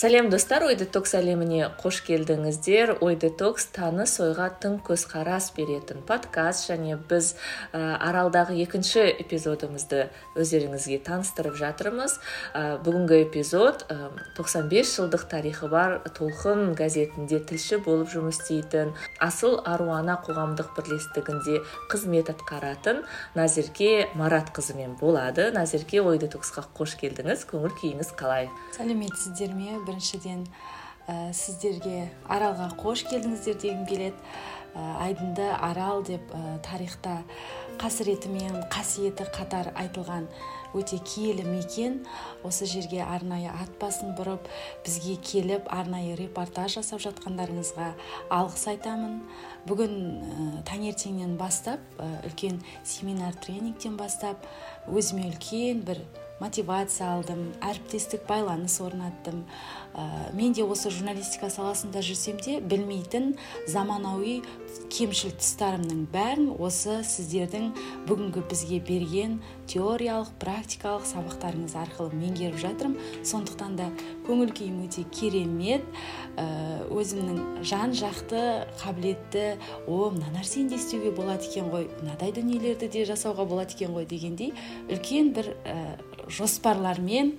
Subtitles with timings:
[0.00, 0.64] сәлем достар.
[0.64, 2.94] Ой детокс әлеміне қош келдіңіздер.
[3.04, 7.34] Ой детокс таныс ойға тың көзқарас беретін подкаст және біз
[7.76, 10.06] ә, аралдағы екінші эпизодымызды
[10.40, 12.14] өздеріңізге таныстырып жатырмыз.
[12.56, 14.08] Ә, бүгінгі эпизод ә,
[14.38, 21.60] 95 жылдық тарихы бар толқын газетінде тілші болып жұмыс істейтін асыл аруана қоғамдық бірлестігінде
[21.92, 23.04] қызмет атқаратын
[23.36, 25.50] назерке маратқызымен болады.
[25.52, 27.44] Назерке ой детоксқа қош келдіңіз.
[27.52, 28.48] Көңіл күйіңіз қалай?
[28.78, 30.46] Сәлеметсіздер ме біріншіден
[31.10, 34.16] ә, сіздерге аралға қош келдіңіздер дегім келеді.
[34.70, 37.24] Ә, айдынды арал деп ә, тарихта
[37.80, 40.28] қасіреті мен қасиеті қатар айтылған
[40.76, 42.04] өте киелі мекен.
[42.46, 44.46] Осы жерге арнайы ат басын бұрып
[44.86, 47.90] бізге келіп арнайы репортаж жасап жатқандарыңызға
[48.30, 49.18] алғыс айтамын.
[49.66, 54.46] Бүгін ә, таңертеңнен бастап үлкен семинар тренингтен бастап
[54.86, 56.04] өзіме үлкен бір
[56.40, 59.44] мотивация алдым әріптестік байланыс орнаттым.
[59.90, 63.34] Ә, мен де осы журналистика саласында жүрсем де білмейтін
[63.68, 64.40] заманауи
[64.90, 67.72] кемшіл тұстарымның бәрін осы сіздердің
[68.08, 72.96] бүгінгі бізге берген теориялық практикалық сабақтарыңыз арқылы меңгеріп жатырмын.
[73.26, 73.90] Сондықтан да
[74.28, 75.84] көңіл күйім өте керемет.
[76.38, 79.44] Ә, өзімнің жан жақты қабілетті
[79.90, 84.06] о мына нәрсені де істеуге болады екен ғой мынадай дүниелерді де жасауға болады екен ғой
[84.08, 84.54] дегендей
[84.88, 85.98] үлкен бір ә,
[86.30, 87.34] жоспарлармен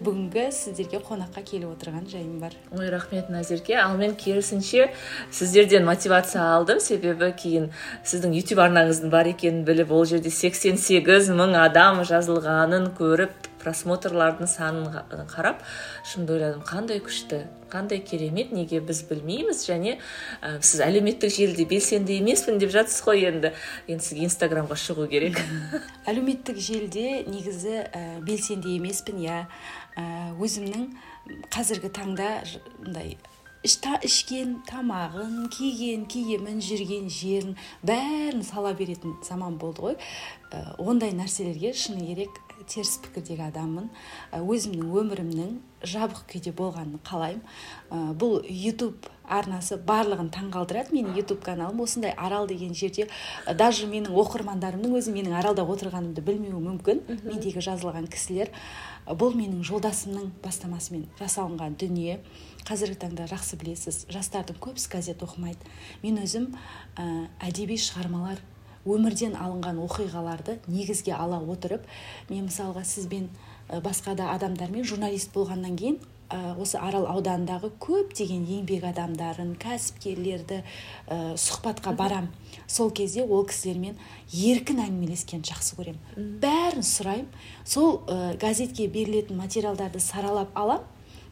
[0.00, 2.54] бүгінгі сіздерге қонаққа келіп отырған жайым бар.
[2.72, 3.76] Ой рахмет назерке.
[3.76, 4.88] Ал мен керісінше
[5.30, 6.80] сіздерден мотивация алдым.
[6.80, 7.70] Себебі кейін
[8.00, 15.26] сіздің ютуб арнаңыздың бар екенін біліп ол жерде 88 мың адам жазылғанын көріп просмотрлардың санын
[15.30, 15.60] қарап
[16.08, 19.96] шынымды ойладым қандай күшті қандай керемет неге біз білмейміз және
[20.42, 23.54] ә, сіз әлеуметтік желіде белсенді емеспін деп жатсыз ғой енді.
[23.88, 25.40] Енді сізге инстаграмға шығу керек.
[26.10, 29.42] Әлеуметтік желіде негізі ә, белсенді емеспін иә.
[30.40, 30.88] Өзімнің
[31.52, 32.30] қазіргі таңда
[32.80, 33.16] мындай
[33.62, 37.52] ішкен тамағын киген киімін жүрген жерін
[37.86, 39.98] бәрін сала беретін заман болды ғой.
[40.50, 42.40] Ә, ондай нәрселерге шыны керек
[42.72, 43.90] теріс пікірдегі адаммын.
[44.32, 47.42] Өзімнің өмірімнің жабық күйде болғанын қалаймын.
[47.90, 51.82] Ә, бұл ютуб арнасы барлығын таңғалдырады менің ютуб каналым.
[51.84, 53.08] Осындай арал деген жерде
[53.58, 57.02] даже менің оқырмандарымның өзі менің аралда отырғанымды білмеуі мүмкін.
[57.26, 58.52] Мендегі жазылған кісілер
[59.06, 62.20] бұл менің жолдасымның бастамасымен жасалынған дүние.
[62.68, 65.66] Қазіргі таңда жақсы білесіз жастардың көбісі газет оқымайды.
[66.04, 66.52] Мен өзім
[66.94, 68.38] ә, әдеби шығармалар
[68.86, 71.84] өмірден алынған оқиғаларды негізге ала отырып
[72.30, 73.28] мен мысалға сізбен
[73.84, 76.00] басқа да адамдармен журналист болғаннан кейін
[76.32, 82.30] осы арал ауданындағы көптеген еңбек адамдарын кәсіпкерлерді ә, сұхбатқа барам.
[82.66, 83.98] Сол кезде ол кісілермен
[84.32, 86.00] еркін әңгімелескенді жақсы көремін.
[86.40, 87.28] Бәрін сұраймын.
[87.64, 90.86] Сол ә, газетке берілетін материалдарды саралап алам.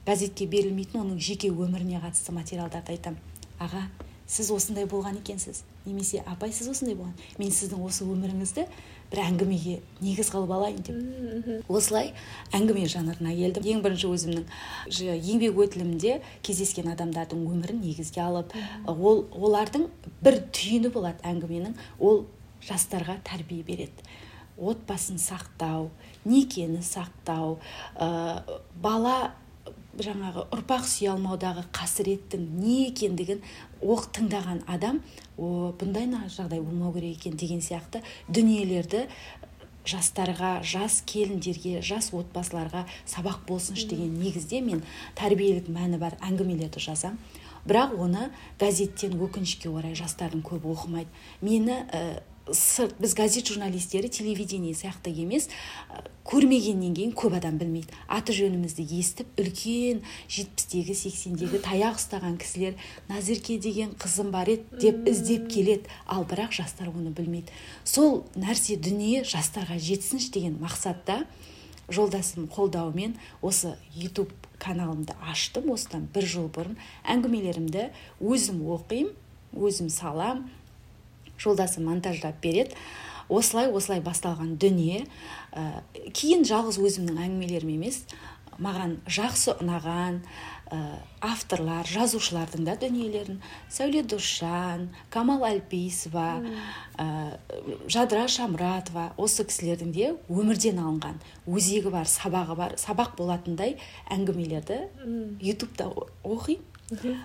[0.05, 3.21] Газетке берілмейтін оның жеке өміріне қатысты материалдарды айтамын
[3.61, 3.87] аға
[4.31, 5.65] сіз осындай болған екенсіз.
[5.87, 7.15] Немесе апай сіз осындай болған.
[7.39, 8.67] Мен сіздің осы өміріңізді
[9.11, 11.65] бір әңгімеге негіз қылып алайын деп.
[11.69, 12.13] Осылай
[12.55, 13.67] әңгіме жанрына келдім.
[13.75, 14.45] Ең бірінші өзімнің
[15.19, 18.55] еңбек өтілімде кездескен адамдардың өмірін негізге алып
[18.87, 19.89] ол олардың
[20.23, 21.75] бір түйіні болады әңгіменің.
[21.99, 22.27] Ол
[22.67, 24.07] жастарға тәрбие береді.
[24.61, 25.89] Отбасын сақтау
[26.25, 27.57] некені сақтау
[27.97, 28.43] ә,
[28.77, 29.33] бала
[29.99, 33.43] жаңағы ұрпақ сүйе алмаудағы қасіреттің не екендігін
[33.83, 35.01] оқ тыңдаған адам
[35.37, 39.09] о бұндай жағдай болмау керек екен деген сияқты дүниелерді
[39.89, 44.83] жастарға жас келіндерге жас отбасыларға сабақ болсыншы деген негізде мен
[45.19, 47.19] тәрбиелік мәні бар әңгімелерді жазам.
[47.67, 48.31] Бірақ оны
[48.61, 51.09] газеттен өкінішке орай жастардың көбі оқымайды.
[51.41, 51.83] Мені
[52.53, 55.49] сырт біз газет журналистері телевидение сияқты емес
[56.25, 57.91] көрмегеннен кейін көп адам білмейді.
[58.07, 62.77] Аты жөнімізді естіп үлкен жетпістегі сексендегі таяқ ұстаған кісілер
[63.09, 65.91] назерке деген қызым бар еді деп іздеп келеді.
[66.07, 67.51] Ал бірақ жастар оны білмейді.
[67.85, 71.25] Сол нәрсе дүние жастарға жетсінші деген мақсатта
[71.91, 75.73] жолдасым қолдауымен осы ютуб каналымды аштым.
[75.75, 76.79] Осыдан бір жыл бұрын
[77.11, 77.91] әңгімелерімді
[78.21, 79.17] өзім оқимын
[79.57, 80.45] өзім салам
[81.41, 82.77] жолдасы монтаждап береді.
[83.31, 85.05] Осылай осылай басталған дүние.
[85.55, 85.83] Ә,
[86.13, 88.05] кейін жалғыз өзімнің әңгімелерім емес
[88.61, 90.21] маған жақсы ұнаған
[90.71, 90.79] ә,
[91.25, 93.41] авторлар жазушылардың да дүниелерін.
[93.73, 96.27] Сәуле досжан камал әлпейісова
[97.01, 97.07] ә,
[97.91, 103.79] жадыра шамратова осы кісілердің де өмірден алынған өзегі бар сабағы бар сабақ болатындай
[104.13, 104.83] әңгімелерді
[105.53, 105.91] ютубта
[106.23, 106.67] оқимын.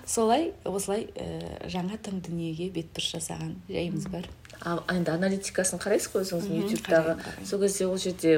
[0.06, 4.30] Солай осылай ә, жаңа тың дүниеге бетбұрыс жасаған жайымыз бар.
[4.62, 8.38] Ал енді аналитикасын қарайсыз ғой өзіңіздің ютубтағы сол кезде ол жерде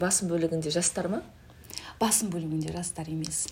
[0.00, 1.22] басым бөлігінде жастар ма?
[2.00, 3.46] Басым бөлігінде жастар емес.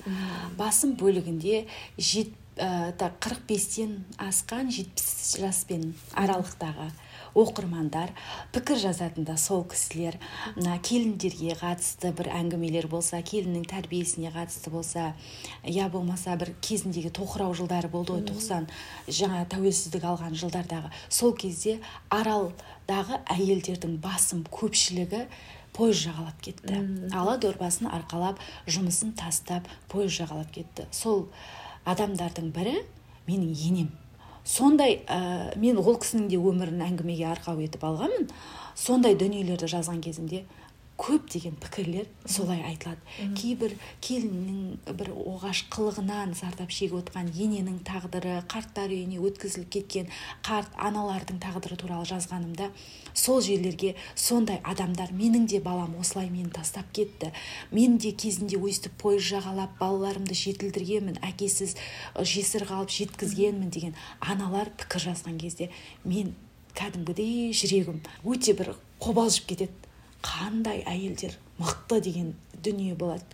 [0.59, 1.67] Басым бөлігінде
[1.99, 6.91] жет қырық бестен асқан жетпіс жаспен аралықтағы
[7.35, 8.13] оқырмандар
[8.55, 10.19] пікір жазатын да сол кісілер
[10.57, 15.13] мына келіндерге қатысты бір әңгімелер болса келіннің тәрбиесіне қатысты болса
[15.65, 18.69] я болмаса бір кезіндегі тоқырау жылдары болды ғой тоқсан
[19.07, 20.91] жаңа тәуелсіздік алған жылдардағы.
[21.09, 21.79] Сол кезде
[22.11, 25.27] аралдағы әйелдердің басым көпшілігі
[25.77, 26.83] пойыз жағалап кетті.
[27.15, 30.89] Ала дорбасын арқалап жұмысын тастап пойыз жағалап кетті.
[30.91, 31.29] Сол
[31.89, 32.81] адамдардың бірі
[33.29, 33.91] менің енем.
[34.45, 38.31] Сондай ә, мен ол кісінің де өмірін әңгімеге арқау етіп алғанмын.
[38.79, 40.45] Сондай дүниелерді жазған кезімде
[41.01, 43.01] көптеген пікірлер солай айтылады.
[43.39, 43.73] Кейбір
[44.05, 50.11] келіннің бір оғаш қылығынан зардап шегіп отқан ененің тағдыры қарттар үйіне өткізіліп кеткен
[50.45, 52.69] қарт аналардың тағдыры туралы жазғанымда
[53.17, 57.33] сол жерлерге сондай адамдар менің де балам осылай мені тастап кетті.
[57.73, 61.79] Мен де кезінде өйстіп пойыз жағалап балаларымды жетілдіргенмін әкесіз
[62.21, 65.71] жесір қалып жеткізгенмін деген аналар пікір жазған кезде
[66.05, 66.35] мен
[66.77, 69.73] кәдімгідей жүрегім өте бір қобалжып кетеді.
[70.23, 72.35] Қандай әйелдер мықты деген
[72.65, 73.25] дүние болады.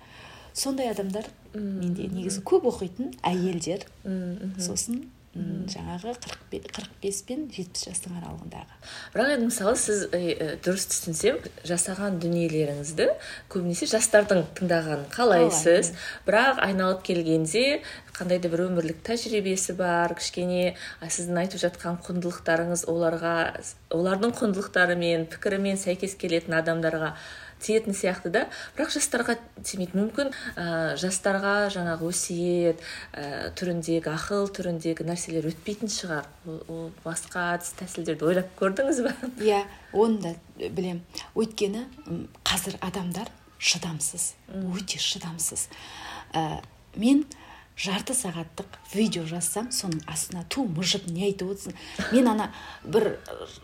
[0.56, 3.86] Сондай адамдар менде негізі көп оқитын әйелдер.
[4.62, 5.04] Сосын
[5.70, 6.14] жаңағы
[6.50, 8.76] қырық бес пен жетпіс жастың аралығындағы.
[9.14, 10.04] Бірақ енді мысалы сіз
[10.64, 13.08] дұрыс түсінсем жасаған дүниелеріңізді
[13.52, 15.92] көбінесе жастардың тыңдағанын қалайсыз?
[16.28, 17.64] Бірақ айналып келгенде
[18.16, 23.34] қандай да бір өмірлік тәжірибесі бар кішкене сіздің айтып жатқан құндылықтарыңыз оларға
[23.92, 27.12] олардың құндылықтарымен пікірімен сәйкес келетін адамдарға
[27.62, 28.44] тиетін сияқты да.
[28.76, 29.96] Бірақ жастарға тимейді.
[29.96, 30.66] Мүмкін ә,
[31.00, 32.82] жастарға жаңағы өсиет
[33.12, 36.28] ә, түріндегі ақыл түріндегі нәрселер өтпейтін шығар.
[36.46, 39.14] Ол, басқа әдіс тәсілдерді ойлап көрдіңіз ба?
[39.48, 39.64] Иә
[39.96, 41.02] оны да білем
[41.34, 41.86] өйткені
[42.46, 44.34] қазір адамдар шыдамсыз.
[44.76, 45.68] Өте шыдамсыз.
[46.36, 46.60] Ә,
[46.96, 47.24] мен
[47.76, 51.74] жарты сағаттық видео жазсам соның астына ту мыжып не айтып отырсың.
[52.12, 52.46] Мен ана
[52.82, 53.18] бір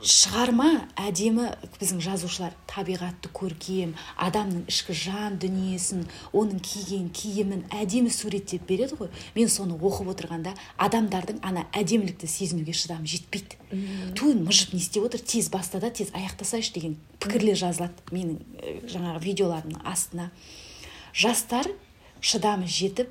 [0.05, 0.69] шығарма
[1.01, 1.49] әдемі
[1.79, 6.05] біздің жазушылар табиғатты көркем адамның ішкі жан дүниесін
[6.37, 9.09] оның киген киімін әдемі суреттеп береді ғой.
[9.35, 13.57] Мен соны оқып отырғанда адамдардың ана әдемілікті сезінуге шыдамы жетпейді.
[14.19, 19.25] Ту мыжып не істеп отыр тез баста да тез аяқтасайшы деген пікірлер жазылады менің жаңағы
[19.25, 20.29] видеоларымның астына.
[21.17, 21.71] Жастар
[22.21, 23.11] шыдамы жетіп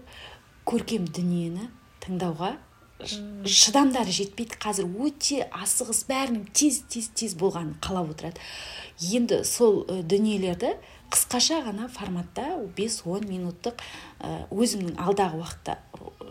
[0.71, 1.67] көркем дүниені
[2.03, 2.53] тыңдауға
[3.01, 4.55] шыдамдары жетпейді.
[4.61, 8.39] Қазір өте асығыс бәрінің тез тез тез болғанын қалап отырады.
[9.11, 10.75] Енді сол дүниелерді
[11.11, 12.45] қысқаша ғана форматта
[12.77, 13.81] 5-10 минуттық
[14.53, 15.79] өзімнің алдағы уақытта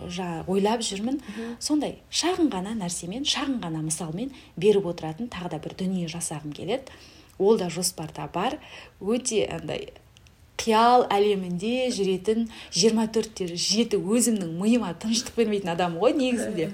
[0.09, 1.21] жаңа ойлап жүрмін.
[1.61, 6.89] Сондай шағын ғана нәрсемен шағын ғана мысалмен беріп отыратын тағы да бір дүние жасағым келеді.
[7.37, 8.57] Ол да жоспарда бар.
[9.01, 9.91] Өте андай
[10.61, 16.71] қиял әлемінде жүретін 24-те жеті өзімнің миыма тыныштық бермейтін адам ғой негізінде.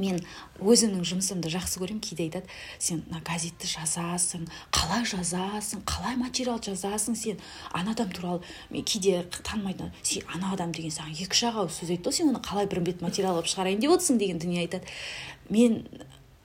[0.00, 0.22] Мен
[0.56, 2.48] өзімнің жұмысымды жақсы көремін кейде айтады
[2.80, 7.42] сен мына газетті жазасың қалай жазасың қалай материал жазасың сен?
[7.76, 8.40] Ана адам туралы
[8.70, 12.16] мен кейде танымайтын сен ана адам деген саған екі үш ақ ауыз сөз айтты ғой
[12.16, 14.88] сен оны қалай бір бет материал қылып шығарайын деп отырсың деген дүние айтады.
[15.52, 15.82] Мен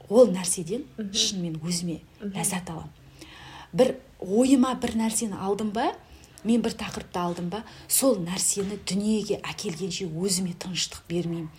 [0.10, 2.92] ол нәрседен шынымен өзіме ләззат аламын.
[3.72, 5.94] Бір ойыма бір нәрсені алдым ба
[6.44, 11.50] мен бір тақырыпты алдым ба сол нәрсені дүниеге әкелгенше өзіме тыныштық бермеймін.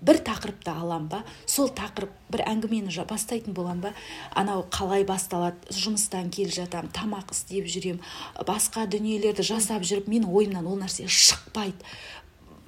[0.00, 3.90] Бір тақырыпты алам ба сол тақырып бір әңгімені бастайтын болам ба
[4.32, 8.00] анау қалай басталады жұмыстан келе жатам тамақ істеп жүрем
[8.48, 11.76] басқа дүниелерді жасап жүріп менің ойымнан ол нәрсе шықпайды.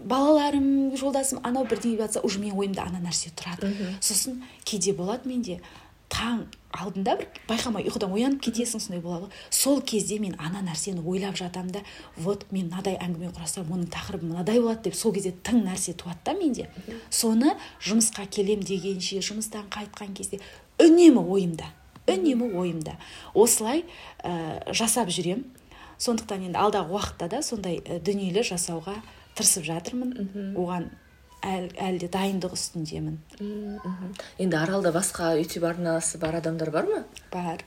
[0.02, 3.72] Балаларым жолдасым анау бірдеңе жатса уже менің ойымда ана нәрсе тұрады.
[4.02, 5.60] Сосын кейде болады менде
[6.12, 11.36] таң алдында бір байқамай ұйқыдан оянып кетесің сондай болады сол кезде мен ана нәрсені ойлап
[11.40, 11.82] жатамын да
[12.16, 16.20] вот мен мынадай әңгіме құрасам оның тақырыбы мынадай болады деп сол кезде тың нәрсе туады
[16.24, 16.68] да менде.
[17.10, 20.40] Соны жұмысқа келем дегенше жұмыстан қайтқан кезде
[20.80, 21.68] үнемі ойымда
[22.06, 22.96] үнемі ойымда
[23.34, 23.84] осылай
[24.24, 25.44] ә, жасап жүрем.
[26.02, 28.96] Сондықтан енді алдағы уақытта да сондай дүниелер жасауға
[29.36, 30.56] тырысып жатырмын.
[30.58, 30.90] Оған
[31.42, 33.18] әлі де дайындық үстіндемін.
[34.38, 37.02] Енді аралда басқа ютуб арнасы бар адамдар бар ма?
[37.32, 37.64] Бар.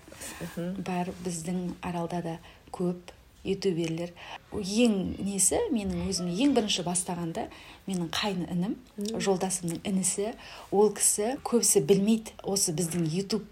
[0.56, 1.12] Бар.
[1.26, 2.36] Біздің аралда да
[2.72, 3.12] көп
[3.46, 4.14] ютуберлер.
[4.56, 5.60] Ең несі?
[5.74, 7.50] Менің өзім ең бірінші бастағанда
[7.90, 8.78] менің қайын інім
[9.20, 10.32] жолдасымның інісі.
[10.72, 12.34] Ол кісі көбісі білмейді.
[12.44, 13.46] Осы біздің ютуб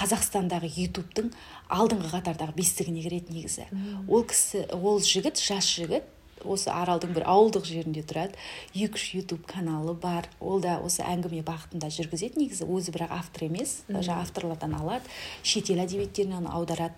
[0.00, 1.30] қазақстандағы ютубтың
[1.70, 3.66] алдыңғы қатардағы бестігіне кіреді негізі.
[4.08, 6.08] Ол кісі ол жігіт жас жігіт
[6.46, 8.38] осы аралдың бір ауылдық жерінде тұрады.
[8.72, 10.30] Екі үш ютуб каналы бар.
[10.40, 12.40] Ол да осы әңгіме бағытында жүргізеді.
[12.42, 13.82] Негізі өзі бірақ автор емес.
[13.90, 15.10] Жаңағы авторлардан алады.
[15.42, 16.94] Шетел әдебиеттерінен аударады.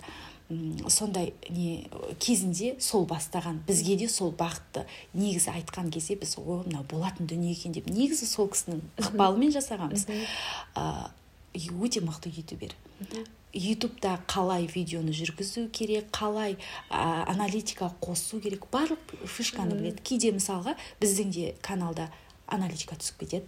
[0.89, 3.59] Сондай не кезінде сол бастаған.
[3.69, 7.91] Бізге де сол бағытты негізі айтқан кезде біз о мынау болатын дүние екен деп.
[7.93, 10.09] Негізі сол кісінің ықпалымен жасағанбыз.
[11.53, 12.73] Өте мықты ютубер.
[13.53, 16.57] Ютубта қалай видеоны жүргізу керек қалай
[16.91, 20.03] ә, аналитика қосу керек барлық фишканы біледі.
[20.03, 22.11] Кейде мысалға біздің де каналда
[22.47, 23.47] аналитика түсіп кетеді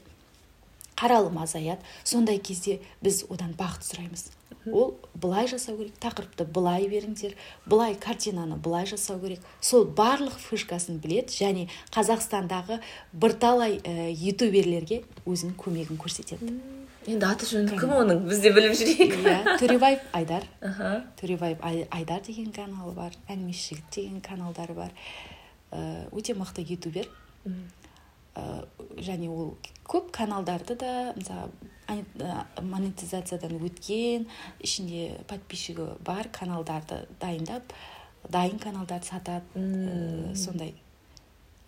[1.01, 1.81] қаралым азаяды.
[2.05, 4.29] Сондай кезде біз одан бағыт сұраймыз.
[4.69, 7.33] Ол былай жасау керек тақырыпты былай беріңдер
[7.65, 9.41] былай картинаны былай жасау керек.
[9.61, 12.81] Сол барлық фишкасын білет және қазақстандағы
[13.13, 16.80] бірталай ә, ютуберлерге өзінің көмегін көрсетеді.
[17.11, 20.47] Енді аты жөні кім оның біз де біліп жүрейік иә төребаев айдар.
[21.21, 24.95] Төребаев айдар деген каналы бар әңгімеші жігіт деген каналдары бар.
[26.15, 27.11] Өте мықты ютубер.
[28.35, 29.57] Және ол
[29.91, 31.51] көп каналдарды да мысалы
[32.63, 34.29] монетизациядан өткен
[34.63, 37.75] ішінде подписчигі бар каналдарды дайындап
[38.29, 40.35] дайын каналдарды сатады.
[40.37, 40.75] Сондай.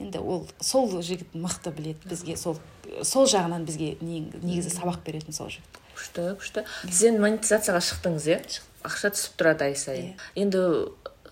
[0.03, 2.59] Енді ол сол жігіт мықты біледі бізге сол
[3.03, 5.79] сол жағынан бізге негізі сабақ беретін сол жігіт.
[5.97, 6.65] күшті күшті.
[6.89, 8.41] Сіз енді монетизацияға шықтыңыз иә?
[8.83, 10.13] Ақша түсіп тұрады ай сайын.
[10.13, 10.43] Yeah.
[10.43, 10.63] енді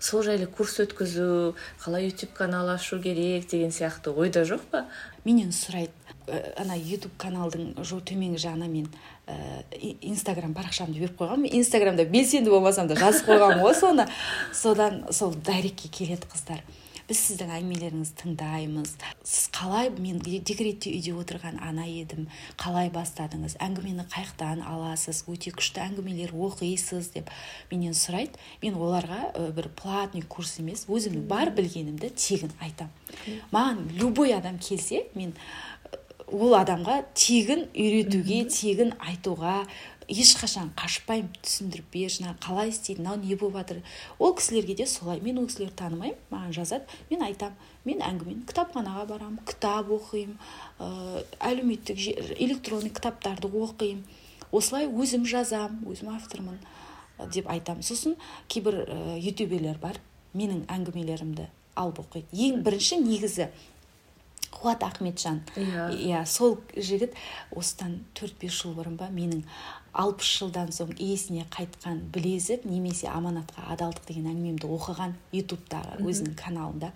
[0.01, 4.85] сол жайлы курс өткізу қалай ютуб канал ашу керек деген сияқты ойда жоқ па?
[5.25, 5.91] Менен сұрайды.
[6.57, 8.87] Ана ютуб каналдың төменгі жағына мен
[9.27, 9.63] ә,
[10.01, 11.51] инстаграм парақшамды беріп қойғанмын.
[11.59, 14.07] Инстаграмда белсенді болмасам да жазып қойғанмын ғой соны.
[14.53, 16.63] Содан сол дайректке келеді қыздар.
[17.11, 18.91] Біз сіздің әңгімелеріңізді тыңдаймыз.
[19.27, 22.29] Сіз қалай мен декретте үйде отырған ана едім
[22.61, 23.57] қалай бастадыңыз?
[23.59, 25.25] Әңгімені қаяқтан аласыз?
[25.27, 27.33] Өте күшті әңгімелер оқисыз деп
[27.71, 28.39] менен сұрайды.
[28.63, 32.95] Мен оларға бір платный курс емес өзімнің бар білгенімді тегін айтамын.
[33.51, 35.35] Маған любой адам келсе мен
[36.31, 39.65] ол адамға тегін үйретуге тегін айтуға
[40.11, 43.79] ешқашан қашпаймын түсіндіріп бер жаңағы қалай істейді мынау не болып жатыр.
[44.19, 49.05] Ол кісілерге де солай мен ол кісілерді танымаймын маған жазады мен айтам мен әңгімені кітапханаға
[49.07, 50.35] барамын кітап оқимын
[50.79, 51.97] ә, әлеуметтік
[52.37, 54.03] электронный кітаптарды оқимын
[54.51, 56.59] осылай өзім жазам өзім автормын
[57.31, 57.83] деп айтамын.
[57.83, 58.17] Сосын
[58.51, 58.83] кейбір
[59.17, 60.01] ютуберлер бар
[60.35, 62.27] менің әңгімелерімді алып оқиды.
[62.35, 63.47] Ең бірінші негізі
[64.61, 65.41] қуат ахметжан.
[65.57, 65.89] Иә.
[65.91, 67.15] Иә сол жігіт
[67.51, 69.43] осыдан төрт бес жыл бұрын ба менің
[69.91, 76.91] алпыс жылдан соң иесіне қайтқан білезік немесе аманатқа адалдық деген әңгімемді оқыған ютубтағы өзінің каналында.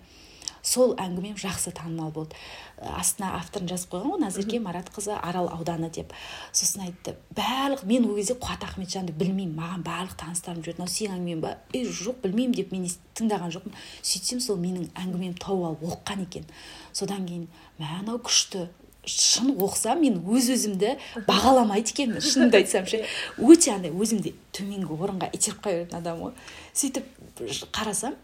[0.66, 2.36] Сол әңгімем жақсы танымал болды.
[2.76, 6.12] Астына авторын жазып қойған ғой назерке маратқызы арал ауданы деп.
[6.52, 11.20] Сосын айтты барлық мен ол кезде қуат ахметжанды білмеймін маған барлық таныстарым жүрді мынау сенің
[11.20, 11.54] әңгімең ба?
[11.72, 13.78] Е жоқ білмеймін деп мен тыңдаған жоқпын.
[14.02, 16.50] Сөйтсем сол менің әңгімемді тауып алып оқыған екен.
[16.92, 17.46] Содан кейін
[17.78, 18.66] мә мынау күшті
[19.06, 20.96] шын оқысам мен өз өзімді
[21.28, 23.04] бағаламайды екенмін шынымды айтсам ше
[23.38, 26.34] өте андай өзімді төменгі орынға итеріп қоя беретін адаммын ғой.
[26.74, 28.16] Сөйтіп қарасам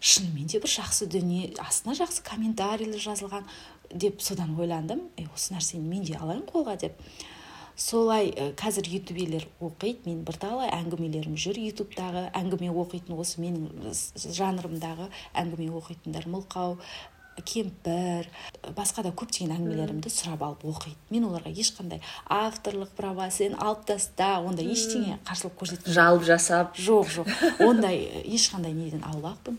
[0.00, 3.48] шынымен де бір жақсы дүние астына жақсы комментарийлер жазылған
[3.90, 5.08] деп содан ойландым.
[5.16, 6.94] Е осы нәрсені мен де алайын қолға деп.
[7.78, 13.92] Солай ә, қазір ютуберлер оқиды мен бірталай әңгімелерім жүр ютубтағы әңгіме оқитын осы менің
[14.34, 15.06] жанрымдағы
[15.38, 16.74] әңгіме оқитындар мылқау
[17.46, 18.26] кемпір
[18.74, 20.98] басқа да көптеген әңгімелерімді сұрап алып оқиды.
[21.14, 26.74] Мен оларға ешқандай авторлық права сен алып таста ондай ештеңе қарсылық көрсеткен жалып жасап.
[26.74, 27.30] Жоқ жоқ.
[27.62, 29.58] Ондай ешқандай неден аулақпын.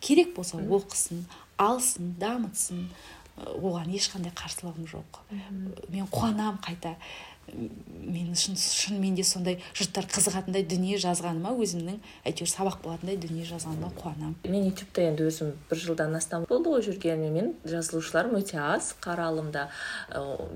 [0.00, 1.24] Керек болса оқысын
[1.58, 2.86] алсын дамытсын.
[3.38, 5.20] Оған ешқандай қарсылығым жоқ.
[5.94, 6.96] Мен қуанамын қайта.
[7.48, 13.88] Мен шын шынымен де сондай жұрттар қызығатындай дүние жазғаныма өзімнің әйтеуір сабақ болатындай дүние жазғаныма
[13.96, 17.30] қуанамын мен ютубта енді өзім бір жылдан астам болды ғой жүргеніме.
[17.32, 19.68] Мен жазылушыларым өте аз қаралымда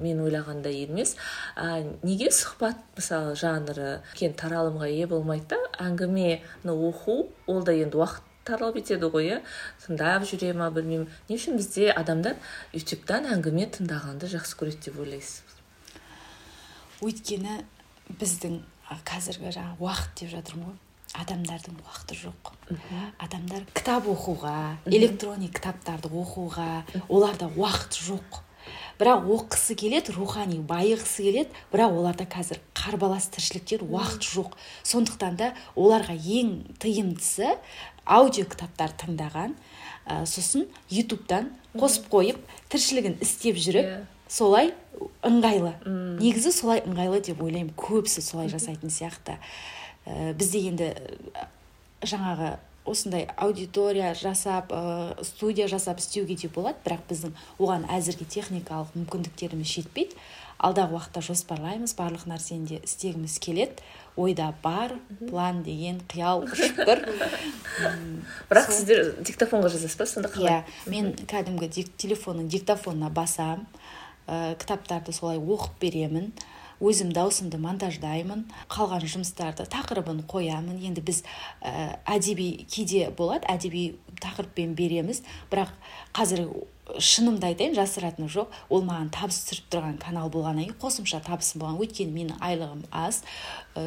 [0.02, 1.14] мен ойлағандай емес.
[1.56, 5.62] А, неге сұхбат мысалы жанры үлкен таралымға ие болмайды да?
[5.86, 9.38] Әңгімені оқу ол да енді уақыт талап етеді ғой иә
[9.84, 12.36] тыңдап жүре ма білмеймін не үшін бізде адамдар
[12.76, 15.42] ютубтан әңгіме тыңдағанды жақсы көреді деп ойлайсыз?
[17.02, 17.60] Өйткені
[18.20, 18.60] біздің
[19.08, 20.80] қазіргі жаңағы уақыт деп жатырмын ғой.
[21.12, 22.52] Адамдардың уақыты жоқ.
[23.20, 26.68] Адамдар кітап оқуға электронный кітаптарды оқуға
[27.08, 28.40] оларда уақыт жоқ.
[29.00, 31.50] Бірақ оқығысы келеді рухани байығысы келеді.
[31.72, 34.56] Бірақ оларда қазір қарбалас тіршіліктер уақыт жоқ.
[34.86, 37.56] Сондықтан да оларға ең тиімдісі
[38.04, 39.54] аудио кітаптар тыңдаған.
[40.02, 42.40] Ә, сосын ютубтан қосып қойып
[42.72, 44.00] тіршілігін істеп жүріп yeah.
[44.02, 44.06] Иә.
[44.28, 44.72] солай
[45.22, 45.76] ыңғайлы.
[45.86, 46.18] Mm.
[46.18, 47.74] негізі солай ыңғайлы деп ойлаймын.
[47.78, 49.38] Көбісі солай жасайтын сияқты.
[50.06, 50.90] Ә, бізде енді
[52.02, 52.56] жаңағы
[52.88, 56.78] осындай аудитория жасап ә, студия жасап істеуге де болады.
[56.84, 60.18] Бірақ біздің оған әзірге техникалық мүмкіндіктеріміз жетпейді.
[60.62, 63.82] Алдағы уақытта жоспарлаймыз барлық нәрсені де істегіміз келеді.
[64.16, 64.94] Ойда бар
[65.30, 66.82] план деген қиял ұшып
[68.50, 70.06] бірақ сіздер диктофонға жазасыз ба?
[70.06, 70.60] Сонда қалай?
[70.60, 73.64] Иә мен кәдімгі телефонның диктофонына басамын
[74.26, 76.32] ә, кітаптарды солай оқып беремін.
[76.82, 80.80] Өзім даусымды монтаждаймын қалған жұмыстарды тақырыбын қоямын.
[80.82, 81.22] Енді біз
[81.62, 85.22] ә, әдеби кейде болады әдеби тақырыппен береміз.
[85.52, 85.72] Бірақ
[86.16, 86.46] қазір
[86.82, 88.50] шынымды айтайын жасыратыным жоқ.
[88.68, 91.78] Ол маған табыс түсіріп тұрған канал болғаннан кейін қосымша табысым болған.
[91.84, 93.22] Өйткені менің айлығым аз.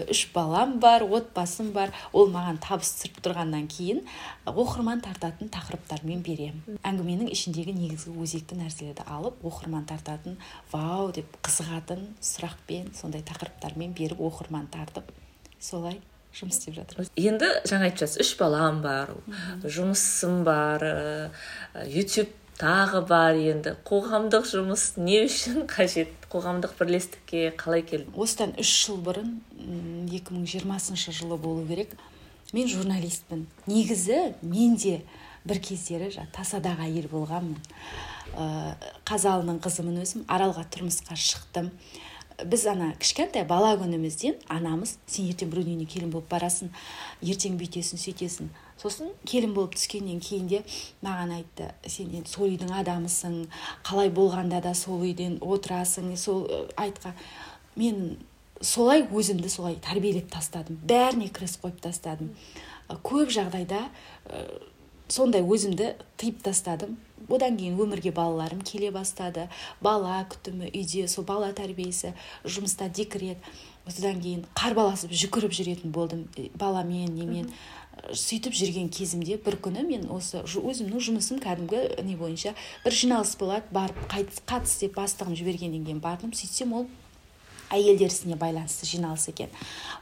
[0.09, 1.91] Үш балам бар отбасым бар.
[2.15, 4.01] Ол маған табыс түсіріп тұрғаннан кейін
[4.47, 6.79] оқырман тартатын тақырыптармен беремін.
[6.87, 10.39] Әңгіменің ішіндегі негізгі өзекті нәрселерді алып оқырман тартатын
[10.71, 11.11] вау!
[11.15, 15.11] деп қызығатын сұрақпен сондай тақырыптармен беріп оқырман тартып
[15.59, 15.99] солай
[16.35, 17.11] жұмыс істеп жатырмыз.
[17.15, 19.13] Енді жаңа айтып жатсыз үш балам бар
[19.63, 20.83] жұмысым бар
[21.87, 23.75] ютуб тағы бар енді.
[23.87, 26.13] Қоғамдық жұмыс не үшін қажет?
[26.31, 28.11] Қоғамдық бірлестікке қалай келді?
[28.15, 29.37] Осыдан үш жыл бұрын
[30.11, 31.95] 2020 жылы болу керек.
[32.53, 33.45] Мен журналистпін.
[33.67, 35.01] Негізі мен де
[35.45, 37.57] бір кездері тасадағы әйел болғанмын.
[38.35, 38.75] Ә,
[39.07, 41.71] қазалының қызымын өзім аралға тұрмысқа шықтым.
[42.43, 46.71] Біз ана кішкентай бала күнімізден анамыз сен ертең біреудің үйіне келін болып барасың
[47.23, 48.49] ертең бүйтесің сөйтесің.
[48.81, 50.61] Сосын келін болып түскеннен кейін де
[51.05, 53.37] маған айтты сен енді сол үйдің адамысың
[53.87, 56.11] қалай болғанда да сол үйден отырасың?
[56.19, 57.13] Сол айтқа
[57.75, 58.17] мен
[58.61, 62.31] солай өзімді солай тәрбиелеп тастадым бәріне кіріс қойып тастадым.
[63.03, 63.85] Көп жағдайда
[65.07, 66.97] сондай өзімді тыйып тастадым.
[67.29, 69.47] Одан кейін өмірге балаларым келе бастады.
[69.81, 72.13] Бала күтімі үйде сол бала тәрбиесі
[72.43, 73.41] жұмыста декрет.
[73.87, 76.25] Содан кейін қарбаласып жүгіріп жүретін болдым
[76.57, 77.51] баламен немен.
[78.13, 83.71] Сөйтіп жүрген кезімде бір күні мен осы өзімнің жұмысым кәдімгі не бойынша бір жиналыс болады
[83.71, 86.33] барып қатыс деп бастығым жібергеннен кейін бардым.
[86.33, 86.87] сөйтсем ол
[87.73, 89.49] әйелдер ісіне байланысты жиналыс екен.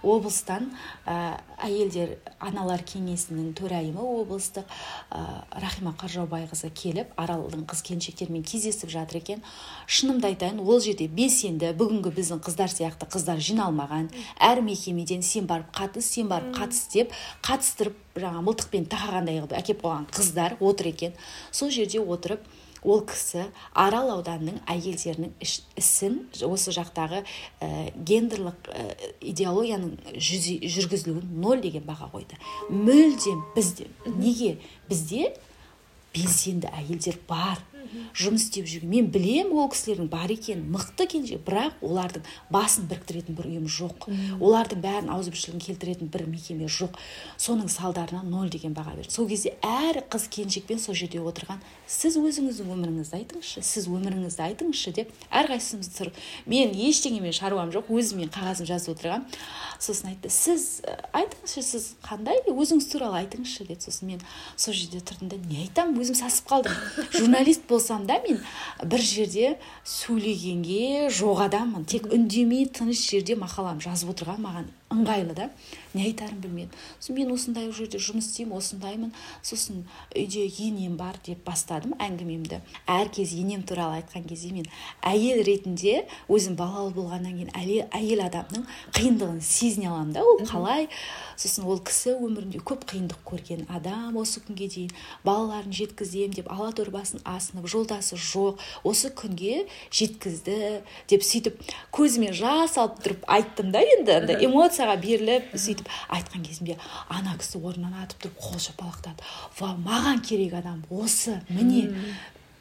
[0.04, 0.70] Облыстан
[1.06, 4.68] ә, әйелдер аналар кеңесінің төрайымы облыстық
[5.12, 9.44] ә, рахима қаржаубайқызы келіп аралдың қыз келіншектерімен кездесіп жатыр екен.
[9.88, 15.72] Шынымды айтайын ол жерде белсенді бүгінгі біздің қыздар сияқты қыздар жиналмаған әр мекемеден сен барып
[15.76, 21.16] қатыс сен барып қатыс деп қатыстырып жаңа мылтықпен тақағандай қылып әкеп қойған қыздар отыр екен.
[21.52, 22.44] Сол жерде отырып
[22.84, 25.34] ол кісі арал ауданының әйелдерінің
[25.80, 28.86] ісін осы жақтағы ә, гендерлік ә,
[29.34, 32.40] идеологияның жүргізілуін ноль деген баға қойды.
[32.70, 33.90] Мүлдем бізде.
[34.06, 34.58] Неге?
[34.90, 35.34] Бізде
[36.14, 37.62] белсенді әйелдер бар.
[38.18, 38.90] Жұмыс істеп жүрген.
[38.90, 44.08] Мен білем ол кісілердің бар екенін мықты келіншек бірақ олардың басын біріктіретін бір ұйым жоқ.
[44.40, 46.98] Олардың бәрін ауызбіршілігін келтіретін бір мекеме жоқ.
[47.38, 49.14] Соның салдарынан ноль деген баға берді.
[49.14, 54.94] Сол кезде әр қыз келіншекпен сол жерде отырған сіз өзіңіздің өміріңізді айтыңызшы сіз өміріңізді айтыңызшы
[54.96, 56.12] деп әрқайсымыз тұр.
[56.50, 59.28] Мен ештеңемен шаруам жоқ өзіммен қағазым жазып отырғанмын
[59.84, 60.82] сосын айтты сіз
[61.14, 64.22] айтыңызшы сіз қандай өзіңіз туралы айтыңызшы деді сосын мен
[64.56, 66.76] сол жерде тұрдым да не айтамын өзім сасып қалдым
[67.18, 68.40] журналист болсам да мен
[68.86, 71.90] бір жерде сөйлегенге жоқ адаммын.
[71.90, 75.50] Тек үндемей тыныш жерде мақаламды жазып отырған маған ыңғайлы да.
[75.94, 79.12] Не айтарымды білмедім сосын мен осындай жерде жұмыс істеймін осындаймын.
[79.46, 79.84] Сосын
[80.16, 82.62] үйде енем бар деп бастадым әңгімемді.
[82.90, 84.70] Әр кез енем туралы айтқан кезде мен
[85.06, 90.24] әйел ретінде өзім балалы болғаннан кейін әйел, әйел адамның қиындығын сезіне аламын да.
[90.24, 90.90] Ол қалай?
[91.38, 94.92] Сосын ол кісі өмірінде көп қиындық көрген адам осы күнге дейін
[95.26, 100.58] балаларын жеткіземін деп ала дорбасын асынып жолдасы жоқ осы күнге жеткізді
[101.10, 101.60] деп сөйтіп
[101.96, 104.46] көзіме жас алып тұрып айттым да енді андай
[104.84, 106.78] эмоцияға беріліп сөйтіп айтқан кезімде
[107.10, 109.24] ана кісі орнынан атып тұрып қол шапалақтады
[109.60, 111.90] ва маған керек адам осы міне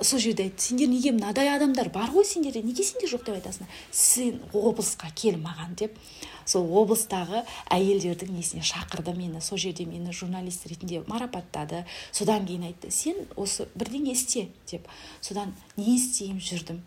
[0.01, 2.63] сол жерде айтты сендер неге мынадай адамдар бар ғой сендерде?
[2.63, 3.69] Неге сендер жоқ деп айтасыңдар?
[3.91, 5.99] Сен облысқа кел маған деп.
[6.45, 9.41] Сол облыстағы әйелдердің несіне шақырды мені.
[9.41, 11.85] Сол жерде мені журналист ретінде марапаттады.
[12.11, 14.89] Содан кейін айтты сен осы бірдеңе істе деп.
[15.21, 16.83] Содан не істеймін жүрдім.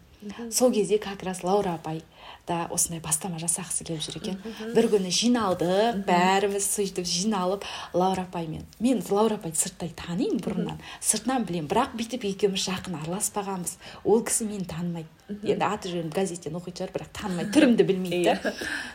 [0.52, 2.02] Сол кезде как раз лаура апай
[2.48, 4.40] да осындай бастама жасағысы келіп жүр екен.
[4.76, 8.66] Бір күні жиналдық бәріміз сөйтіп жиналып лаура апаймен.
[8.80, 10.82] Мен лаура апайды сырттай танимын бұрыннан.
[11.02, 13.78] Сыртынан білемін бірақ бүйтіп екеуміз жақын араласпағанбыз.
[14.04, 15.10] Ол кісі мені танымайды.
[15.30, 18.36] Енді аты жөнін газеттен оқитын шығар бірақ танымайды түрімді білмейді да.
[18.52, 18.52] Иә.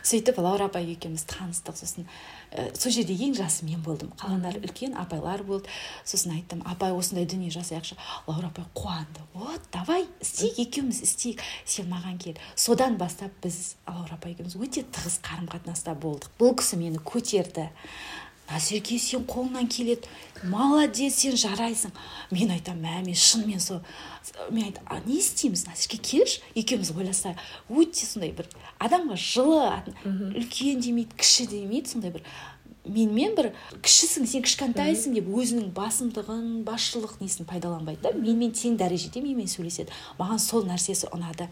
[0.07, 2.07] сөйтіп лаура апай екеуміз таныстық сосын
[2.51, 4.13] ә, сол жерде ең жасы мен болдым.
[4.19, 5.67] Қалғандары үлкен апайлар болды.
[6.07, 9.25] Сосын айттым апай осындай дүние жасайықшы лаура апай қуанды.
[9.33, 11.43] Вот давай істейік екеуміз істейік.
[11.65, 12.39] Сен маған кел.
[12.55, 16.31] Содан бастап біз лаура апай екеуміз өте тығыз қарым қатынаста болдық.
[16.39, 17.69] Бұл кісі мені көтерді.
[18.51, 20.07] Назерке сен қолыңнан келеді.
[20.43, 21.91] Молодец сен жарайсың.
[22.31, 23.81] Мен айтамын мә мен шынымен сол
[24.51, 25.65] мен айтамын а не істейміз?
[25.67, 29.61] Назерке келші екеуміз ойласайық өте сондай бір адамға жылы
[30.05, 32.25] үлкен демейді кіші демейді сондай бір
[32.85, 33.51] менімен бір
[33.85, 39.93] кішісің сен кішкентайсың деп өзінің басымдығын басшылық несін пайдаланбайды да менімен тең дәрежеде менімен сөйлеседі.
[40.19, 41.47] Маған сол нәрсесі ұнады.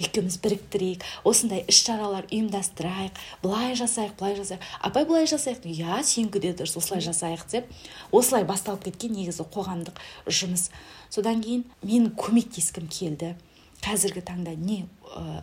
[0.00, 4.64] Екеуміз біріктірейік осындай іс шаралар ұйымдастырайық былай жасайық былай жасайық.
[4.80, 7.70] Апай былай жасайық иә сенікі де дұрыс осылай жасайық деп
[8.10, 10.70] осылай басталып кеткен негізі қоғамдық жұмыс.
[11.12, 13.34] Содан кейін мен көмектескім келді.
[13.82, 15.42] Қазіргі таңда не ә,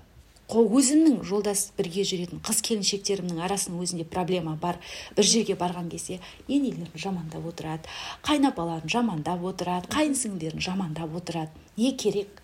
[0.49, 4.79] өзімнің жолдас бірге жүретін қыз келіншектерімнің арасының өзінде проблема бар.
[5.15, 7.83] бір жерге барған кезде енелерін жамандап отырады.
[8.23, 9.87] Қайнапаларын жамандап отырады.
[9.93, 11.51] Қайын сіңлілерін жамандап отырады.
[11.77, 12.38] Не керек?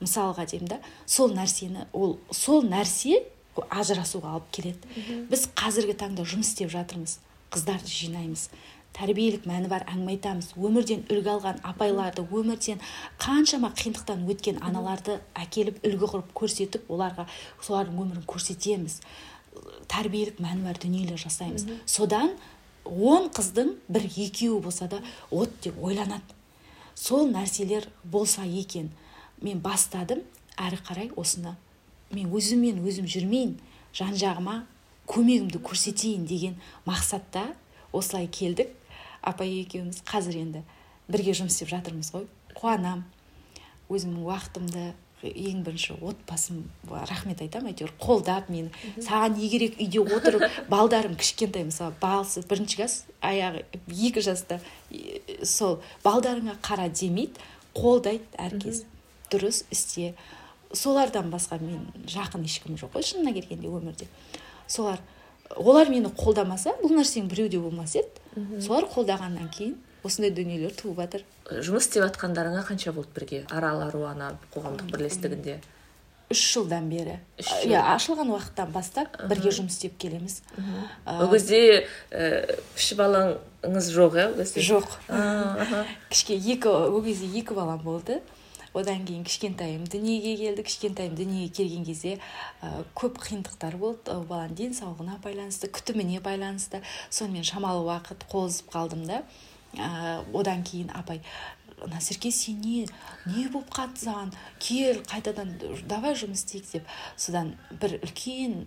[0.00, 3.22] Мысалға деймін да сол нәрсені ол сол нәрсе
[3.60, 5.26] ажырасуға алып келеді.
[5.30, 7.18] Біз қазіргі таңда жұмыс істеп жатырмыз
[7.52, 8.48] қыздарды жинаймыз
[8.96, 12.80] тәрбиелік мәні бар әңгіме айтамыз өмірден үлгі алған апайларды өмірден
[13.22, 17.26] қаншама қиындықтан өткен аналарды әкеліп үлгі қылып көрсетіп оларға
[17.62, 19.00] солардың өмірін көрсетеміз.
[19.90, 21.68] Тәрбиелік мәні бар дүниелер жасаймыз.
[21.86, 22.34] Содан
[22.84, 26.34] он қыздың бір екеуі болса да от деп ойланады.
[26.94, 28.90] Сол нәрселер болса екен.
[29.40, 30.22] Мен бастадым
[30.60, 31.56] әрі қарай осыны.
[32.10, 33.56] Мен өзіммен өзім жүрмейін
[33.96, 34.64] жан жағыма
[35.10, 37.46] көмегімді көрсетейін деген мақсатта
[37.92, 38.70] осылай келдік.
[39.22, 40.64] Апай екеуміз қазір енді
[41.10, 42.26] бірге жұмыс істеп жатырмыз ғой.
[42.56, 43.04] Қуанам.
[43.90, 44.90] Өзімнің уақытымды
[45.26, 48.70] ең бірінші отбасым рахмет айтамын әйтеуір қолдап мені.
[48.96, 54.60] Саған не керек үйде отырып балдарым кішкентай мысалы баласы бірінші класс аяғы екі жаста
[55.44, 57.36] сол балдарыңа қара демейді
[57.76, 58.84] қолдайды әркез.
[59.30, 60.14] Дұрыс істе.
[60.72, 64.06] Солардан басқа мен жақын ешкім жоқ қой шынына келгенде өмірде.
[64.66, 65.00] Солар
[65.56, 68.08] олар мені қолдамаса бұл нәрсенің біреуде болмас еді.
[68.60, 71.26] Солар қолдағаннан кейін осындай дүниелер туып жатыр.
[71.50, 73.44] Жұмыс істеп жатқандарыңа қанша болды бірге?
[73.50, 75.60] Арал аруана қоғамдық бірлестігінде?
[76.30, 77.18] үш жылдан бері.
[77.66, 80.40] Иә ашылған уақыттан бастап бірге жұмыс істеп келеміз.
[81.10, 81.88] Ол кезде
[82.76, 84.62] кіші балаңыз жоқ иә ол кезде?
[84.62, 84.94] Жоқ.
[86.12, 88.20] Кішке екі ол кезде екі балам болды.
[88.74, 92.16] Одан кейін кішкентайым дүниеге келді кішкентайым дүниеге келген кезде
[92.62, 94.14] ә, көп қиындықтар болды.
[94.14, 96.82] Ол баланың денсаулығына байланысты күтіміне байланысты.
[97.10, 99.22] Сонымен шамалы уақыт қол үзіп қалдым да.
[99.74, 101.22] Ә, одан кейін апай
[101.86, 102.86] назерке сен не
[103.26, 104.34] не болып қалды саған?
[104.60, 105.54] Кел қайтадан
[105.88, 106.90] давай жұмыс істейік деп.
[107.16, 108.58] Содан бір үлкен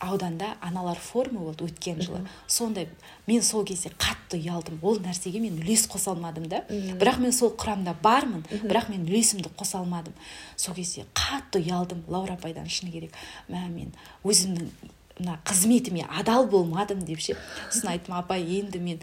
[0.00, 2.22] ауданда аналар форумы болды өткен жылы.
[2.46, 2.88] Сондай
[3.26, 4.78] мен сол кезде қатты ұялдым.
[4.82, 6.64] Ол нәрсеге мен үлес қоса алмадым да.
[6.68, 10.14] Бірақ мен сол құрамда бармын бірақ мен үлесімді қоса алмадым.
[10.56, 12.02] Сол кезде қатты ұялдым.
[12.08, 13.12] Лаура апайдан шыны керек.
[13.48, 13.92] Мә мен
[14.24, 14.72] өзімнің
[15.20, 17.36] мына қызметіме адал болмадым деп ше.
[17.68, 19.02] Сосын айттым апай енді мен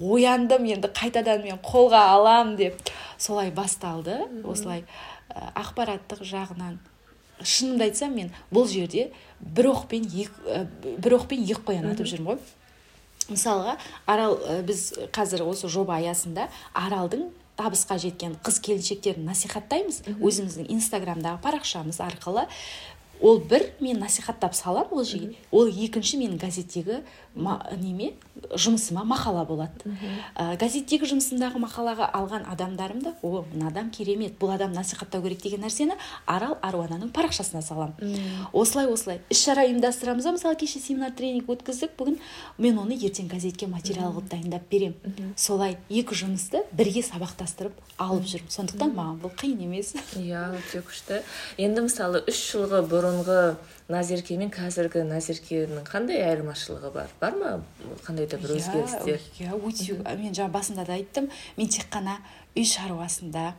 [0.00, 2.80] ояндым енді қайтадан мен қолға алам деп.
[3.18, 4.22] Солай басталды.
[4.48, 4.86] Осылай
[5.28, 6.78] ақпараттық жағынан
[7.42, 10.64] шынымды айтсам мен бұл жерде бір оқпен екі
[10.98, 12.40] бір оқпен екі қоян атып жүрмін ғой.
[13.28, 13.76] Мысалға
[14.08, 21.98] арал біз қазір осы жоба аясында аралдың табысқа жеткен қыз келіншектерін насихаттаймыз өзіміздің инстаграмдағы парақшамыз
[22.04, 22.46] арқылы.
[23.20, 27.02] Ол бір мен насихаттап салам ол жерге ол екінші менің газеттегі
[27.34, 28.12] ма, неме?
[28.38, 29.90] Жұмысыма мақала болады.
[30.34, 35.42] Ә, газеттегі жұмысымдағы мақалаға алған адамдарым да о мына адам керемет бұл адам насихаттау керек
[35.42, 37.94] деген нәрсені арал аруананың парақшасына салам
[38.52, 39.20] осылай осылай.
[39.30, 40.34] Іс шара ұйымдастырамыз ба?
[40.36, 41.96] Мысалы кеше семинар тренинг өткіздік.
[41.98, 42.18] Бүгін
[42.58, 48.50] мен оны ертең газетке материал қылып дайындап беремін солай екі жұмысты бірге сабақтастырып алып жүрмін.
[48.54, 49.94] Сондықтан маған бұл қиын емес.
[50.14, 51.22] Иә өте күшті.
[51.58, 53.56] Енді мысалы үш жылғы бұрынғы
[53.88, 57.12] назерке мен қазіргі назеркенің қандай айырмашылығы бар?
[57.20, 57.52] Бар ма
[58.04, 59.22] қандай да бір өзгерістер?
[59.40, 61.30] иә өте мен жаңа басында да айттым.
[61.56, 62.18] Мен тек қана
[62.56, 63.54] үй шаруасында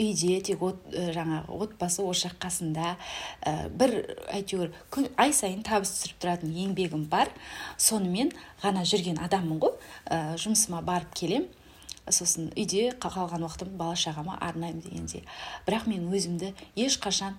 [0.00, 2.94] үйде тек от жаңағы отбасы ошақ қасында
[3.44, 7.28] ә, бір әйтеуір күн ай сайын табыс түсіріп тұратын еңбегім бар.
[7.76, 9.74] Сонымен ғана жүрген адаммын ғой.
[10.06, 11.48] Ә, жұмысыма барып келем.
[12.10, 15.20] Сосын үйде қалған уақытымды бала шағама арнаймын дегенде
[15.66, 17.36] бірақ мен өзімді ешқашан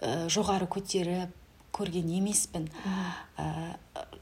[0.00, 1.34] ә, жоғары көтеріп
[1.74, 2.68] көрген емеспін.
[3.38, 3.76] Ә,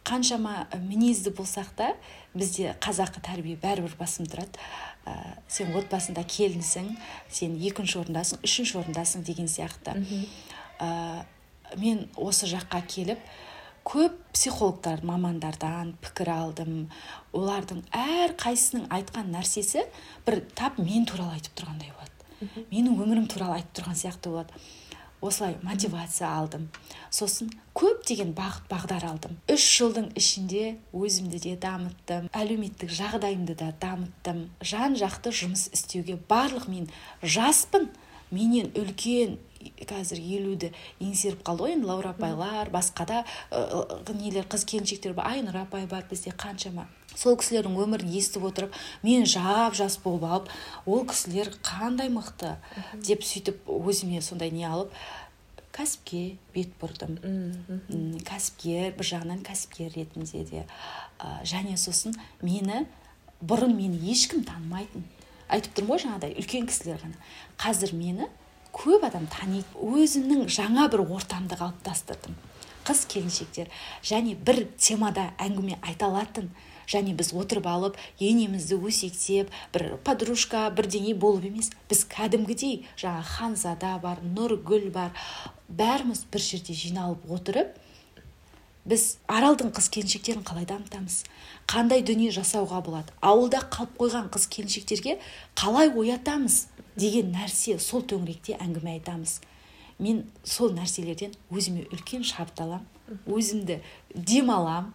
[0.07, 1.93] қаншама мінезді болсақ та
[2.35, 4.61] бізде қазақы тәрбие бәрібір басым тұрады.
[5.07, 6.93] Ә, сен отбасында келінсің
[7.31, 9.97] сен екінші орындасың үшінші орындасың деген сияқты.
[10.81, 11.25] Ә,
[11.79, 13.23] мен осы жаққа келіп
[13.87, 16.89] көп психологтар мамандардан пікір алдым.
[17.37, 19.87] Олардың әр қайсысының айтқан нәрсесі
[20.27, 22.13] бір тап мен туралы айтып тұрғандай болады.
[22.73, 24.59] Менің өмірім туралы айтып тұрған сияқты болады.
[25.21, 26.69] Осылай мотивация алдым
[27.11, 29.37] сосын көптеген бағыт бағдар алдым.
[29.53, 34.47] Үш жылдың ішінде өзімді де дамыттым әлеуметтік жағдайымды да дамыттым.
[34.61, 36.91] Жан жақты жұмыс істеуге барлық мен
[37.23, 37.89] жаспын.
[38.31, 39.37] Менен үлкен
[39.87, 43.25] қазір елуді еңсеріп қалды ғой енді лаура апайлар басқа да
[44.13, 45.31] нелер қыз келіншектер бар.
[45.37, 46.89] Айнұр апай бар бізде қаншама.
[47.17, 50.51] Сол кісілердің өмірін естіп отырып мен жап жас болып алып
[50.87, 52.57] ол кісілер қандай мықты?
[53.03, 54.93] Деп сөйтіп өзіме сондай не алып
[55.77, 57.19] кәсіпке бет бұрдым
[58.25, 60.65] кәсіпкер бір жағынан кәсіпкер ретінде де
[61.19, 62.87] ә, және сосын мені
[63.43, 65.05] бұрын мені ешкім танымайтын
[65.53, 67.19] айтып тұрмын ғой жаңағыдай үлкен кісілер ғана.
[67.61, 68.29] Қазір мені
[68.75, 69.67] көп адам таниды.
[69.79, 72.37] Өзімнің жаңа бір ортамды қалыптастырдым.
[72.87, 73.71] Қыз келіншектер
[74.07, 76.51] және бір темада әңгіме айта алатын
[76.87, 83.97] және біз отырып алып енемізді өсектеп бір подружка бірдеңе болып емес біз кәдімгідей жаңа ханзада
[84.03, 85.11] бар нұргүл бар
[85.69, 87.75] бәріміз бір жерде жиналып отырып
[88.87, 91.25] біз аралдың қыз келіншектерін қалай дамытамыз?
[91.67, 93.11] Қандай дүние жасауға болады?
[93.19, 95.17] Ауылда қалып қойған қыз келіншектерге
[95.59, 99.41] қалай оятамыз деген нәрсе сол төңіректе әңгіме айтамыз.
[99.99, 102.87] Мен сол нәрселерден өзіме үлкен шабыт аламын
[103.27, 103.81] өзімді
[104.15, 104.93] демалам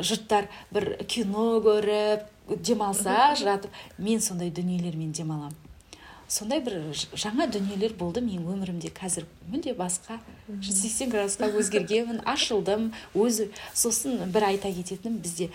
[0.00, 2.28] жұрттар бір кино көріп
[2.66, 5.54] демалса жатып мен сондай дүниелермен демалам
[6.30, 6.78] сондай бір
[7.18, 10.20] жаңа дүниелер болды менің өмірімде қазір мүлде басқа.
[10.46, 15.50] Жүз сексен градусқа өзгергенмін ашылдым өзі сосын бір айта кететінім бізде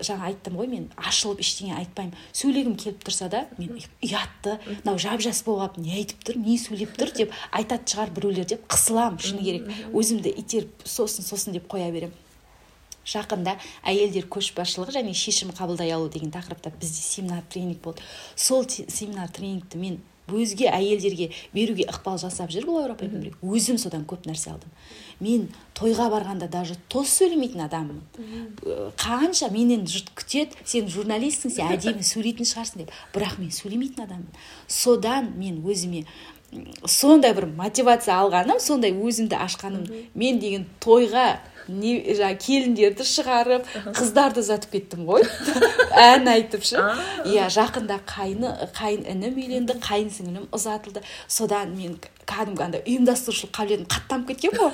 [0.00, 2.14] жаңа айттым ғой мен ашылып ештеңе айтпаймын.
[2.32, 6.94] Сөйлегім келіп тұрса да мен ұятты мынау жап жас болып не айтып тұр не сөйлеп
[6.96, 7.12] тұр?
[7.12, 9.68] деп айтатын шығар біреулер деп қысыламын шыны керек.
[9.92, 12.14] Өзімді итеріп сосын сосын деп қоя беремін.
[13.06, 18.02] Жақында әйелдер көшбасшылығы және шешім қабылдай алу деген тақырыпта бізде семинар тренинг болды.
[18.36, 24.04] Сол семинар тренингті мен өзге әйелдерге беруге ықпал жасап жүр бұл апаймен бірге өзім содан
[24.08, 24.70] көп нәрсе алдым.
[25.20, 28.00] Мен тойға барғанда даже тос сөйлемейтін адаммын.
[28.98, 32.94] Қанша менен жұрт күтеді сен журналистсің сен әдемі сөйлейтін шығарсың деп.
[33.14, 34.40] Бірақ мен сөйлемейтін адаммын.
[34.68, 36.06] Содан мен өзіме
[36.86, 39.86] сондай бір мотивация алғаным сондай өзімді ашқаным.
[40.14, 45.26] Мен деген тойға не жаңағы келіндерді шығарып қыздарды ұзатып кеттім ғой.
[46.08, 46.80] Ән айтып шы
[47.28, 51.04] иә жақында қайны қайын інім үйленді қайын сіңілім ұзатылды.
[51.28, 51.98] Содан мен
[52.32, 54.72] кәдімгі андай ұйымдастырушылық қабілетім қаттанып кеткен ғой.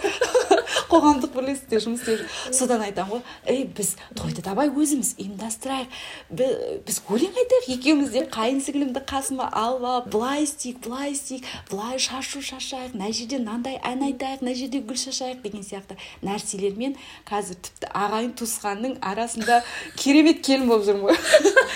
[0.89, 5.99] Қоғамдық бірлестікте жұмыс істеп содан айтамын ғой ей біз тойды давай өзіміз ұйымдастырайық.
[6.31, 11.45] Біз өлең айтайық екеуміз деп қайын сіңілімді қасыма алып алып былай істейік былай істейік.
[11.71, 16.97] Былай шашу шашайық мына жерде мынандай ән айтайық мына жерде гүл шашайық деген сияқты нәрселермен
[17.29, 19.61] қазір тіпті ағайын туысқанның арасында
[20.01, 21.19] керемет келін болып жүрмін ғой.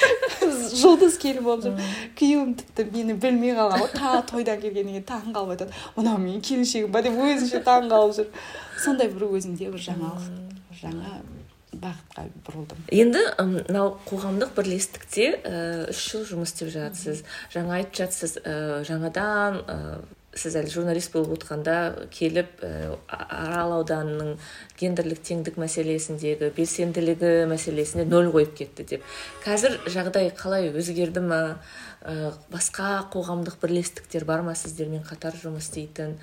[0.83, 1.92] Жұлдыз келін болып жүрмін.
[2.18, 3.92] Күйеуім тіпті мені білмей қалған ғой.
[3.97, 5.71] Тағы тойдан келгеннен кейін таң қалып айтады.
[5.96, 8.32] Мынау менің келіншегім ба деп өзінше таң қалып жүр.
[8.85, 10.30] Сондай бір өзімде бір жаңалық
[10.80, 11.20] жаңа
[11.82, 12.80] бағытқа бұрылдым.
[12.92, 15.28] Енді мынау қоғамдық бірлестікте
[15.90, 17.22] үш жыл жұмыс істеп жатырсыз.
[17.54, 18.37] Жаңа айтып жатсыз
[18.88, 19.62] жаңадан
[20.32, 22.62] сіз әлі журналист болып отқанда келіп
[23.08, 24.38] арал ауданының
[24.80, 29.04] гендерлік теңдік мәселесіндегі белсенділігі мәселесіне нөл қойып кетті деп.
[29.44, 31.42] Қазір жағдай қалай өзгерді ма
[32.53, 36.17] басқа қоғамдық бірлестіктер бар ма сіздермен қатар жұмыс істейтін?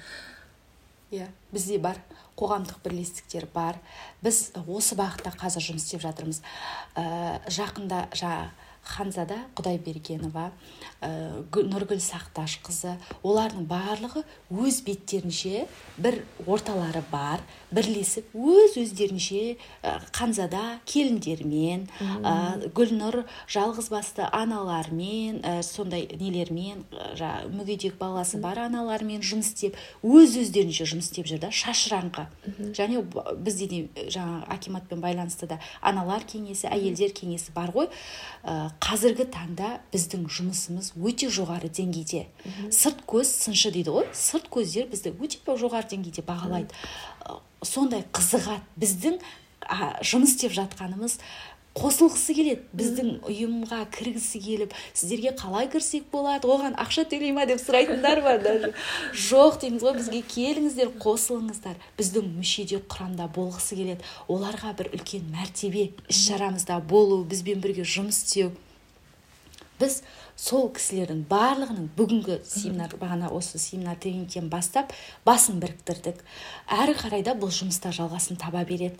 [1.12, 2.02] Иә бізде бар.
[2.40, 3.80] Қоғамдық бірлестіктер бар.
[4.24, 6.42] Біз осы бағытта қазір жұмыс істеп жатырмыз.
[6.96, 8.52] Ә, жақында жаңа
[8.90, 10.50] ханзада құдайбергенова
[11.02, 11.10] ә,
[11.54, 15.66] нұргүл сақташқызы олардың барлығы өз беттерінше
[16.02, 26.08] бір орталары бар бірлесіп өз өздерінше ә, ханзада келіндермен ә, гүлнұр жалғызбасты аналармен ә, сондай
[26.20, 32.26] нелермен ә, мүгедек баласы бар аналармен жұмыс істеп өз өздерінше жұмыс істеп жүр да шашыраңқы
[32.76, 33.04] және
[33.38, 37.90] бізде де жаңағы акиматпен байланысты да аналар кеңесі әйелдер кеңесі бар ғой.
[38.80, 42.26] Қазіргі таңда біздің жұмысымыз өте жоғары деңгейде.
[42.72, 44.08] Сырт көз сыншы дейді ғой.
[44.16, 46.74] Сырт көздер бізді өте жоғары деңгейде бағалайды.
[47.62, 49.20] Сондай қызығады біздің
[50.10, 51.20] жұмыс істеп жатқанымыз
[51.80, 52.64] қосылғысы келеді.
[52.76, 56.50] Біздің ұйымға кіргісі келіп сіздерге қалай кірсек болады?
[56.50, 58.72] Оған ақша төлей ма деп сұрайтындар бар даже.
[59.14, 61.78] Жоқ дейміз ғой бізге келіңіздер қосылыңыздар.
[62.00, 64.08] Біздің мүшеде құрамда болғысы келеді.
[64.28, 68.50] Оларға бір үлкен мәртебе іс шарамызда болу бізбен бірге жұмыс істеу.
[69.80, 70.02] Біз
[70.40, 74.94] сол кісілердің барлығының бүгінгі семинар бағана осы семинар тренингтен бастап
[75.26, 76.24] басын біріктірдік.
[76.68, 79.00] Әрі қарай да бұл жұмыста жалғасын таба береді.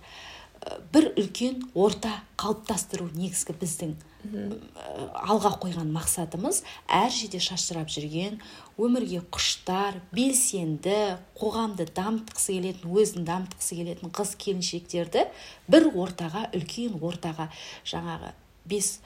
[0.92, 6.60] Бір үлкен орта қалыптастыру негізгі біздің алға қойған мақсатымыз
[6.92, 8.42] әр жерде шашырап жүрген
[8.76, 10.98] өмірге құштар белсенді
[11.40, 15.24] қоғамды дамытқысы келетін өзін дамытқысы келетін қыз келіншектерді
[15.72, 17.48] бір ортаға үлкен ортаға
[17.88, 18.36] жаңағы
[18.70, 19.00] бес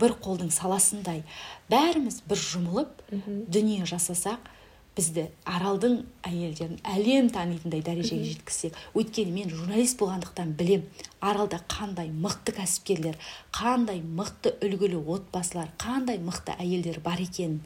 [0.00, 1.24] бір қолдың саласындай.
[1.72, 3.04] Бәріміз бір жұмылып
[3.50, 4.50] дүние жасасақ
[4.96, 8.74] бізді аралдың әйелдерін әлем танитындай дәрежеге жеткізсек.
[8.98, 10.82] Өйткені мен журналист болғандықтан білем
[11.22, 13.16] аралда қандай мықты кәсіпкерлер
[13.54, 17.60] қандай мықты үлгілі отбасылар қандай мықты әйелдер бар екенін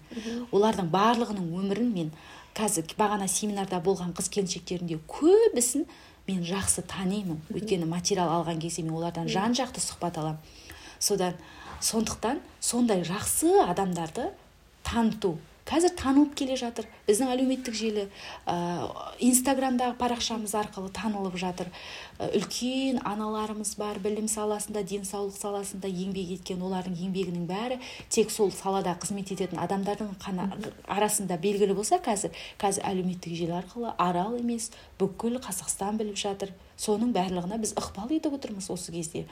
[0.52, 2.12] олардың барлығының өмірін мен
[2.54, 5.88] қазір бағана семинарда болған қыз келіншектерінде көбісін
[6.28, 7.40] мен жақсы танимын.
[7.52, 10.38] Өйткені материал алған кезде мен олардан жан жақты сұхбат аламын.
[11.04, 11.34] Содан.
[11.84, 14.30] Сондықтан сондай жақсы адамдарды
[14.84, 15.36] таныту.
[15.64, 16.84] Қазір танылып келе жатыр.
[17.08, 18.02] Біздің әлеуметтік желі
[18.44, 18.56] ә,
[19.24, 21.70] инстаграмдағы парақшамыз арқылы танылып жатыр.
[22.18, 27.78] Ә, үлкен аналарымыз бар білім саласында денсаулық саласында еңбек еткен олардың еңбегінің бәрі
[28.12, 30.50] тек сол салада қызмет ететін адамдардың қана
[30.84, 34.68] арасында белгілі болса қазір қазір әлеуметтік желі арқылы арал емес
[35.00, 36.52] бүкіл қазақстан біліп жатыр.
[36.76, 39.24] Соның барлығына біз ықпал етіп отырмыз осы кезде.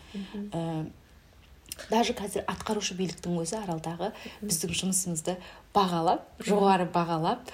[1.90, 5.36] Даже қазір атқарушы биліктің өзі аралдағы біздің жұмысымызды
[5.74, 7.50] бағалап жоғары бағалап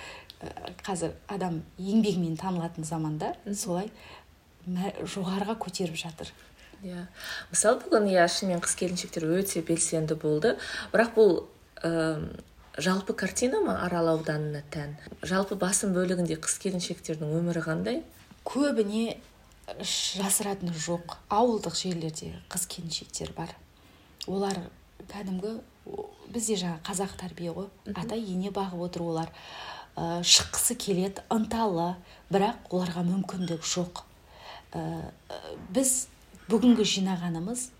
[0.86, 3.90] қазір адам еңбегімен танылатын заманда солай
[4.68, 6.30] жоғарыға көтеріп жатыр.
[6.84, 7.06] Иә.
[7.50, 10.54] Мысалы бүгін иә шынымен қыз келіншектер өте белсенді болды.
[10.92, 11.32] Бірақ бұл
[11.82, 12.20] ә,
[12.78, 14.94] жалпы картина ма арал ауданына тән?
[15.22, 18.02] Жалпы басым бөлігінде қыз келіншектердің өмірі қандай?
[18.46, 19.18] Көбіне
[19.82, 23.56] жасыратыны жоқ ауылдық жерлерде қыз келіншектер бар.
[24.28, 24.60] Олар
[25.08, 25.56] кәдімгі
[26.32, 27.68] бізде жаңа қазақ тәрбие ғой.
[27.96, 29.32] Ата ене бағып отыр олар.
[29.96, 31.94] Ә, шыққысы келеді ынталы.
[32.30, 34.04] Бірақ оларға мүмкіндік жоқ.
[34.76, 35.10] Ә,
[35.72, 36.08] біз
[36.48, 37.70] бүгінгі жинағанымыз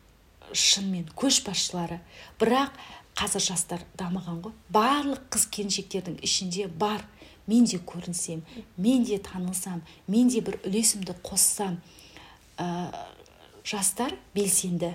[0.56, 2.00] шынымен көшбасшылары
[2.40, 2.76] бірақ
[3.18, 4.56] қазір жастар дамыған ғой.
[4.72, 7.04] Барлық қыз келіншектердің ішінде бар.
[7.48, 8.42] Мен де көрінсем
[8.76, 11.78] мен де танылсам мен де бір үлесімді қоссам.
[12.58, 12.92] Ә,
[13.64, 14.94] жастар белсенді.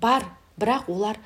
[0.00, 0.26] Бар
[0.60, 1.18] бірақ олар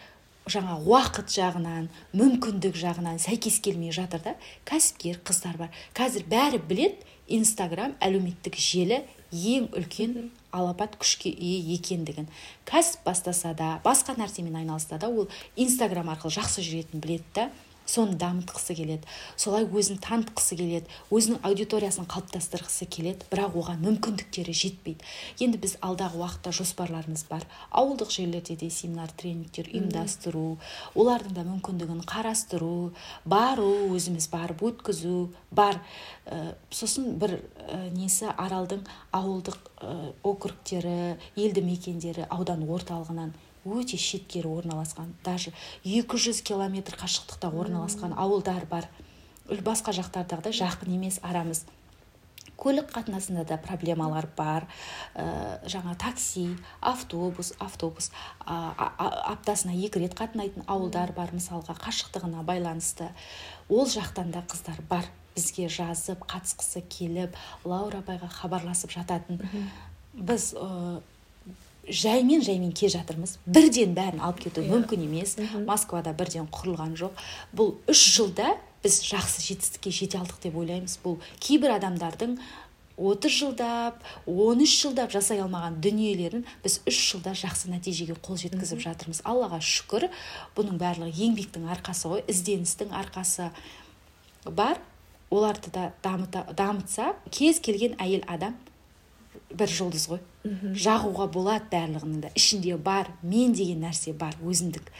[0.49, 4.35] жаңа уақыт жағынан мүмкіндік жағынан сәйкес келмей жатыр да.
[4.69, 5.71] Кәсіпкер қыздар бар.
[5.97, 9.03] Қазір бәрі білет инстаграм әлеуметтік желі
[9.33, 12.29] ең үлкен алапат күшке ие екендігін.
[12.69, 17.51] Кәсіп бастаса да басқа нәрсемен айналысса да ол инстаграм арқылы жақсы жүретінін біледі да.
[17.89, 19.09] Соны дамытқысы келеді.
[19.37, 20.91] Солай өзін танытқысы келеді.
[21.11, 23.25] Өзінің аудиториясын қалыптастырғысы келеді.
[23.33, 25.09] Бірақ оған мүмкіндіктері жетпейді.
[25.41, 27.47] Енді біз алдағы уақытта жоспарларымыз бар.
[27.73, 30.59] Ауылдық жерлерде де семинар тренингтер ұйымдастыру
[30.95, 32.93] олардың да мүмкіндігін қарастыру
[33.25, 35.81] бару өзіміз барып өткізу бар.
[36.29, 38.85] Ә, сосын бір ә, несі аралдың
[39.17, 43.33] ауылдық ә, округтері елді мекендері аудан орталығынан
[43.65, 45.53] өте шеткері орналасқан даже
[45.85, 48.89] 200 километр қашықтықта орналасқан ауылдар бар.
[49.49, 51.65] Басқа жақтардағыдай жақын емес арамыз.
[52.59, 54.67] Көлік қатынасында да проблемалар бар.
[55.15, 58.11] Ә, жаңа такси автобус автобус
[58.45, 58.75] ә,
[59.33, 63.13] аптасына екі рет қатынайтын ауылдар бар мысалға қашықтығына байланысты.
[63.69, 65.07] Ол жақтан да қыздар бар.
[65.37, 69.39] Бізге жазып қатысқысы келіп лаура апайға хабарласып жататын.
[70.13, 70.51] Біз
[71.91, 73.39] жаймен жаймен келе жатырмыз.
[73.47, 74.71] Бірден бәрін алып кету yeah.
[74.71, 74.77] Иә.
[74.77, 75.37] мүмкін емес.
[75.67, 77.19] Москвада бірден құрылған жоқ.
[77.57, 80.99] Бұл үш жылда біз жақсы жетістікке жете алдық деп ойлаймыз.
[81.05, 82.39] Бұл кейбір адамдардың
[82.99, 89.23] 30 жылдап 13 жылдап жасай алмаған дүниелерін біз үш жылда жақсы нәтижеге қол жеткізіп жатырмыз.
[89.25, 90.09] Аллаға шүкір.
[90.59, 93.51] Бұның барлығы еңбектің арқасы ғой ізденістің арқасы
[94.45, 94.83] бар.
[95.31, 98.57] Оларды да дамыта, дамытса кез келген әйел адам
[99.51, 100.21] бір жұлдыз ғой.
[100.77, 102.35] Жағуға болады барлығының да.
[102.37, 104.93] Ішінде бар мен деген нәрсе бар өзіндік.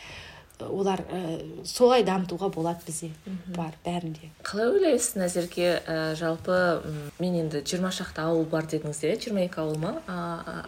[0.59, 1.19] Олар ә,
[1.63, 3.13] солай дамытуға болады бізде.
[3.55, 5.69] Бар бәрінде қалай ойлайсыз назерке?
[5.87, 6.83] Ә, жалпы
[7.23, 9.21] мен енді жиырма шақты ауыл бар дедіңіздер иә?
[9.23, 9.93] жиырма екі ауыл ма?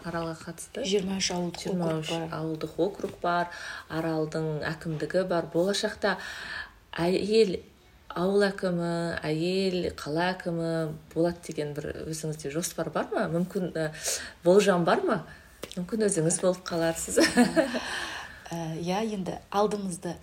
[0.06, 0.84] Аралға қатысты?
[0.86, 3.50] Жиырма үш ауылдық жиырма үш ауылдық округ бар
[3.90, 6.20] аралдың әкімдігі бар болашақта
[6.94, 7.56] әйел
[8.18, 8.90] ауыл әкімі
[9.26, 10.70] әйел қала әкімі
[11.12, 13.26] болады деген бір өзіңізде жоспар бар ма?
[13.30, 13.90] Мүмкін ә,
[14.44, 15.20] болжам бар ма?
[15.76, 17.20] Мүмкін өзіңіз болып қаларсыз.
[18.50, 20.16] Иә енді алдымызды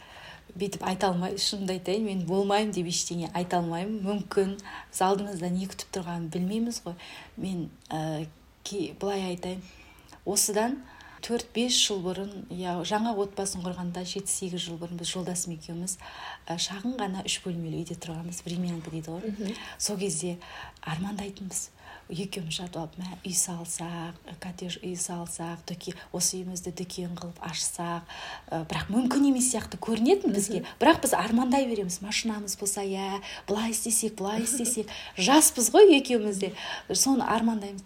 [0.57, 4.01] бүйтіп айта алмай шынымды айтайын мен болмаймын деп ештеңе айта алмаймын.
[4.03, 6.97] Мүмкін біз алдымызда не күтіп тұрғанын білмейміз ғой.
[7.39, 8.27] Мен ә,
[8.99, 9.63] былай айтайын.
[10.25, 10.81] Осыдан
[11.25, 15.97] төрт бес жыл бұрын иә жаңа отбасын құрғанда жеті сегіз жыл бұрын біз жолдасым екеуміз
[16.47, 19.55] ә, шағын ғана үш бөлмелі үйде тұрғанбыз времянка дейді ғой.
[19.77, 20.37] Сол кезде
[20.81, 21.69] армандайтынбыз.
[22.07, 28.07] Екеуміз жатып алып мә үй салсақ коттедж үй салсақ дүке осы үйімізді дүкен қылып ашсақ
[28.47, 30.63] ә, бірақ мүмкін емес сияқты көрінетін бізге.
[30.79, 31.99] Бірақ біз армандай береміз.
[32.05, 34.87] Машинамыз болса иә былай істесек былай істесек.
[35.19, 36.53] Жаспыз ғой екеуміз де.
[36.93, 37.83] Соны армандаймыз.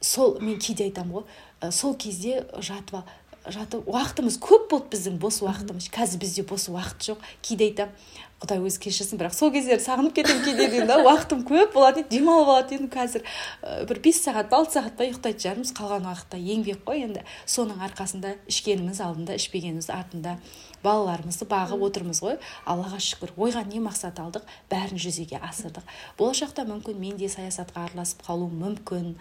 [0.00, 1.28] Сол мен кейде айтамын ғой
[1.70, 3.04] сол кезде жатып
[3.46, 5.88] жатып уақытымыз көп болды біздің бос уақытымыз.
[5.94, 7.24] Қазір бізде бос уақыт жоқ.
[7.42, 7.94] Кейде айтамын
[8.42, 12.18] құдай өзі кешірсін бірақ сол кездерді сағынып кетемін кейде деймін да уақытым көп болатын еді
[12.18, 13.22] демалып алатын едім қазір.
[13.62, 15.72] Ә, бір бес сағат па алты сағат па ұйықтайтын шығармыз.
[15.78, 17.22] Қалған уақытта еңбек қой енді.
[17.46, 20.36] Соның арқасында ішкеніміз алдында ішпегеніміз артында
[20.82, 22.38] балаларымызды бағып отырмыз ғой.
[22.66, 23.30] Аллаға шүкір.
[23.38, 24.46] Ойға не мақсат алдық?
[24.70, 25.86] Бәрін жүзеге асырдық.
[26.18, 29.12] Болашақта мүмкін мен де саясатқа араласып қалуым мүмкін.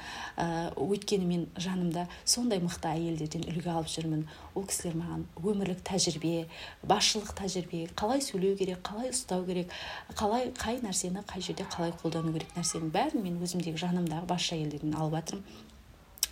[0.42, 4.26] Ә, өйткені мен жанымда сондай мықты әйелдерден үлгі алып жүрмін.
[4.58, 6.48] Ол кісілер маған өмірлік тәжірибе
[6.82, 9.74] басшылық тәжірибе қалай сөйлеу керек қалай ұстау керек.
[10.18, 14.98] Қалай қай нәрсені қай жерде қалай қолдану керек нәрсенің бәрін мен өзімдегі жанымдағы басшы әйелдерден
[14.98, 15.68] алып жатырмын.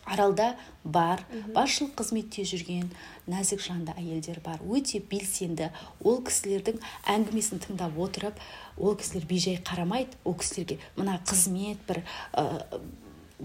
[0.09, 1.21] Аралда бар
[1.53, 2.87] басшылық қызметте жүрген
[3.29, 4.61] нәзік жанды әйелдер бар.
[4.65, 5.69] Өте белсенді.
[6.01, 6.79] Ол кісілердің
[7.13, 8.39] әңгімесін тыңдап отырып
[8.77, 12.01] ол кісілер бейжай қарамайды ол кісілерге мына қызмет бір
[12.33, 12.79] ә,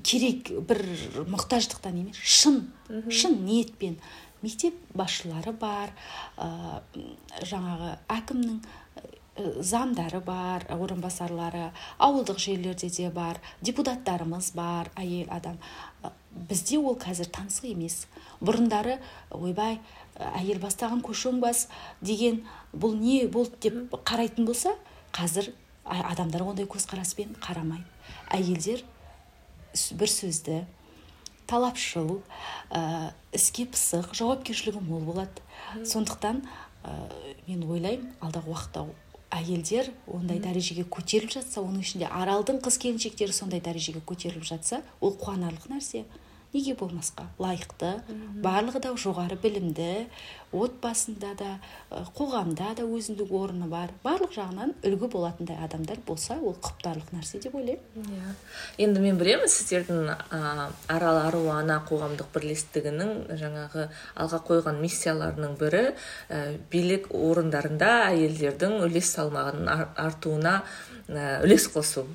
[0.02, 0.80] керек бір
[1.34, 2.62] мұқтаждықтан емес шын
[3.10, 3.98] шын ниетпен.
[4.44, 5.92] Мектеп басшылары бар
[6.38, 6.80] ә,
[7.44, 8.64] жаңағы әкімнің
[9.36, 15.58] замдары бар орынбасарлары ауылдық жерлерде де бар депутаттарымыз бар әйел адам.
[16.30, 18.06] Бізде ол қазір таңсық емес.
[18.40, 19.80] Бұрындары ойбай
[20.38, 21.66] әйел бастаған көш оңбас
[22.00, 23.58] деген бұл не болды?
[23.60, 24.76] деп қарайтын болса
[25.12, 25.50] қазір
[25.84, 27.86] адамдар ондай көзқараспен қарамайды.
[28.30, 28.84] Әйелдер
[29.98, 30.64] бір сөзді
[31.50, 32.20] талапшыл
[32.70, 35.42] ә, іске пысық жауапкершілігі мол болады.
[35.84, 36.44] Сондықтан
[36.84, 36.94] ә,
[37.48, 38.86] мен ойлаймын алдағы уақытта
[39.34, 45.16] әйелдер ондай дәрежеге көтеріліп жатса оның ішінде аралдың қыз келіншектері сондай дәрежеге көтеріліп жатса ол
[45.20, 46.04] қуанарлық нәрсе.
[46.54, 47.26] Неге болмасқа?
[47.42, 47.96] Лайықты
[48.44, 50.06] барлығы да жоғары білімді
[50.54, 51.50] отбасында да
[52.14, 53.90] қоғамда да өзіндік орны бар.
[54.04, 58.06] Барлық жағынан үлгі болатындай адамдар болса ол құптарлық нәрсе деп ойлаймын.
[58.06, 58.34] Иә.
[58.86, 65.84] Енді мен білемін сіздердің ә, арал ару ана қоғамдық бірлестігінің жаңағы алға қойған миссияларының бірі
[66.30, 70.60] ә, билік орындарында әйелдердің үлес салмағының артуына
[71.08, 72.06] үлес қосу.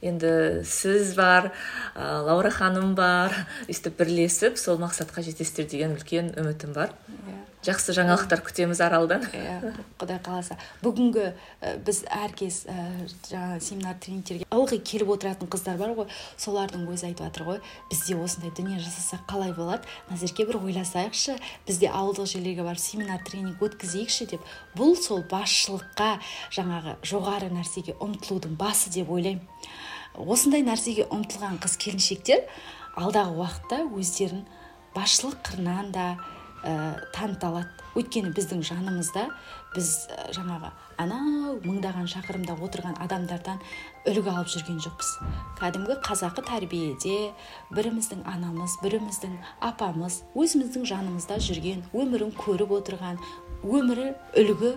[0.00, 1.50] Енді сіз бар
[1.94, 3.34] ә, лаура ханым бар
[3.68, 6.94] өйстіп бірлесіп сол мақсатқа жетесіздер деген үлкен үмітім бар
[7.28, 7.49] yeah.
[7.60, 9.26] Жақсы жаңалықтар күтеміз аралдан.
[9.36, 10.56] Иә құдай қаласа.
[10.80, 11.26] Бүгінгі
[11.60, 12.76] ә, біз әркез ә,
[13.28, 16.08] жаңағы семинар тренингтерге ылғи келіп отыратын қыздар бар ғой.
[16.40, 19.84] Солардың өзі айтып жатыр ғой бізде осындай дүние жасасақ қалай болады?
[20.08, 21.36] Назерке бір ойласайықшы
[21.68, 24.50] бізде ауылдық жерлерге барып семинар тренинг өткізейікші деп.
[24.72, 26.16] Бұл сол басшылыққа
[26.56, 29.44] жаңағы жоғары нәрсеге ұмтылудың басы деп ойлаймын.
[30.16, 32.48] Осындай нәрсеге ұмтылған қыз келіншектер
[32.96, 34.46] алдағы уақытта өздерін
[34.96, 36.06] басшылық қырынан да
[36.64, 39.26] ә, таныта алады өйткені біздің жанымызда
[39.74, 43.62] біз ә, жаңағы анау мыңдаған шақырымда отырған адамдардан
[44.08, 45.14] үлгі алып жүрген жоқпыз.
[45.60, 47.32] Кәдімгі қазақы тәрбиеде
[47.72, 49.38] біріміздің анамыз біріміздің
[49.70, 53.20] апамыз өзіміздің жанымызда жүрген өмірін көріп отырған
[53.64, 54.76] өмірі үлгі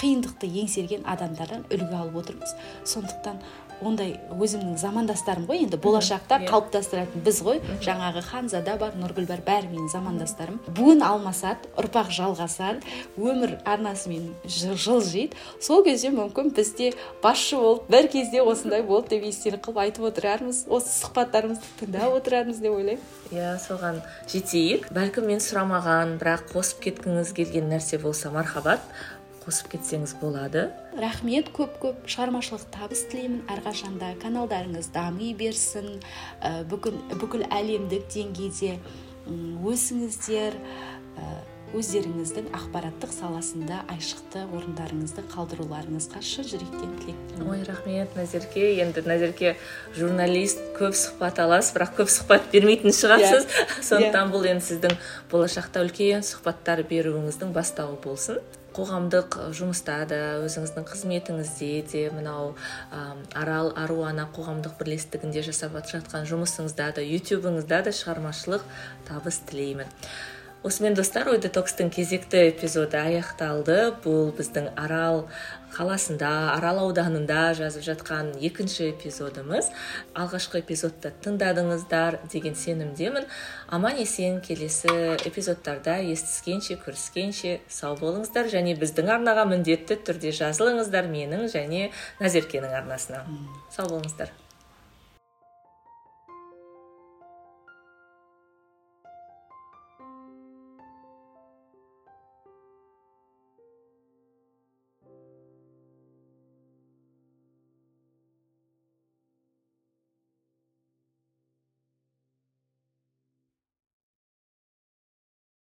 [0.00, 2.52] қиындықты еңсерген адамдардан үлгі алып отырмыз.
[2.84, 3.40] Сондықтан
[3.84, 7.60] ондай өзімнің замандастарым ғой енді болашақта қалыптастыратын біз ғой.
[7.84, 10.60] Жаңағы ханзада бар нұргүл бар бәрі менің замандастарым.
[10.76, 12.80] Буын алмасады ұрпақ жалғасады
[13.16, 15.36] өмір арнасымен жылжиды.
[15.60, 20.08] Сол кезде мүмкін біз де басшы болып бір кезде осындай болды деп естелік қылып айтып
[20.10, 23.04] отырармыз осы сұхбаттарымызды тыңдап отырармыз деп ойлаймын.
[23.34, 24.00] Иә соған
[24.30, 24.88] жетейік.
[24.94, 28.82] Бәлкім мен сұрамаған бірақ қосып кеткіңіз келген нәрсе болса мархабат
[29.44, 30.70] қосып кетсеңіз болады.
[31.00, 32.04] Рахмет көп көп.
[32.10, 33.42] Шығармашылық табыс тілеймін.
[33.52, 35.98] Әрқашанда каналдарыңыз дами берсін.
[36.42, 38.78] Ә, бүкіл, бүкіл әлемдік деңгейде
[39.26, 40.56] өсіңіздер.
[41.16, 41.34] Ә,
[41.74, 48.68] өздеріңіздің ақпараттық саласында айшықты орындарыңызды қалдыруларыңызға шын жүректен тілек ой рахмет назерке.
[48.80, 49.56] Енді назерке
[49.96, 53.48] журналист көп сұхбат аласыз бірақ көп сұхбат бермейтін шығарсыз.
[53.50, 53.66] Yeah.
[53.66, 53.82] Иә.
[53.90, 54.32] сондықтан yeah.
[54.32, 54.94] бұл енді сіздің
[55.32, 58.40] болашақта үлкен сұхбаттар беруіңіздің бастауы болсын.
[58.76, 62.52] Қоғамдық жұмыста да өзіңіздің қызметіңізде де мынау
[62.92, 68.64] ә, арал ару ана қоғамдық бірлестігінде жасап жатқан жұмысыңызда да ютубыңызда да шығармашылық
[69.08, 69.88] табыс тілеймін.
[70.66, 73.94] Осымен достар ой детокстың кезекті эпизоды аяқталды.
[74.02, 75.26] Бұл біздің арал
[75.76, 79.68] қаласында арал ауданында жазып жатқан екінші эпизодымыз.
[80.16, 83.28] Алғашқы эпизодты тыңдадыңыздар деген сенімдемін.
[83.68, 84.90] Аман есен келесі
[85.28, 91.90] эпизодтарда естіскенше көріскенше сау болыңыздар және біздің арнаға міндетті түрде жазылыңыздар менің және
[92.22, 93.22] назеркенің арнасына.
[93.70, 94.34] Сау болыңыздар.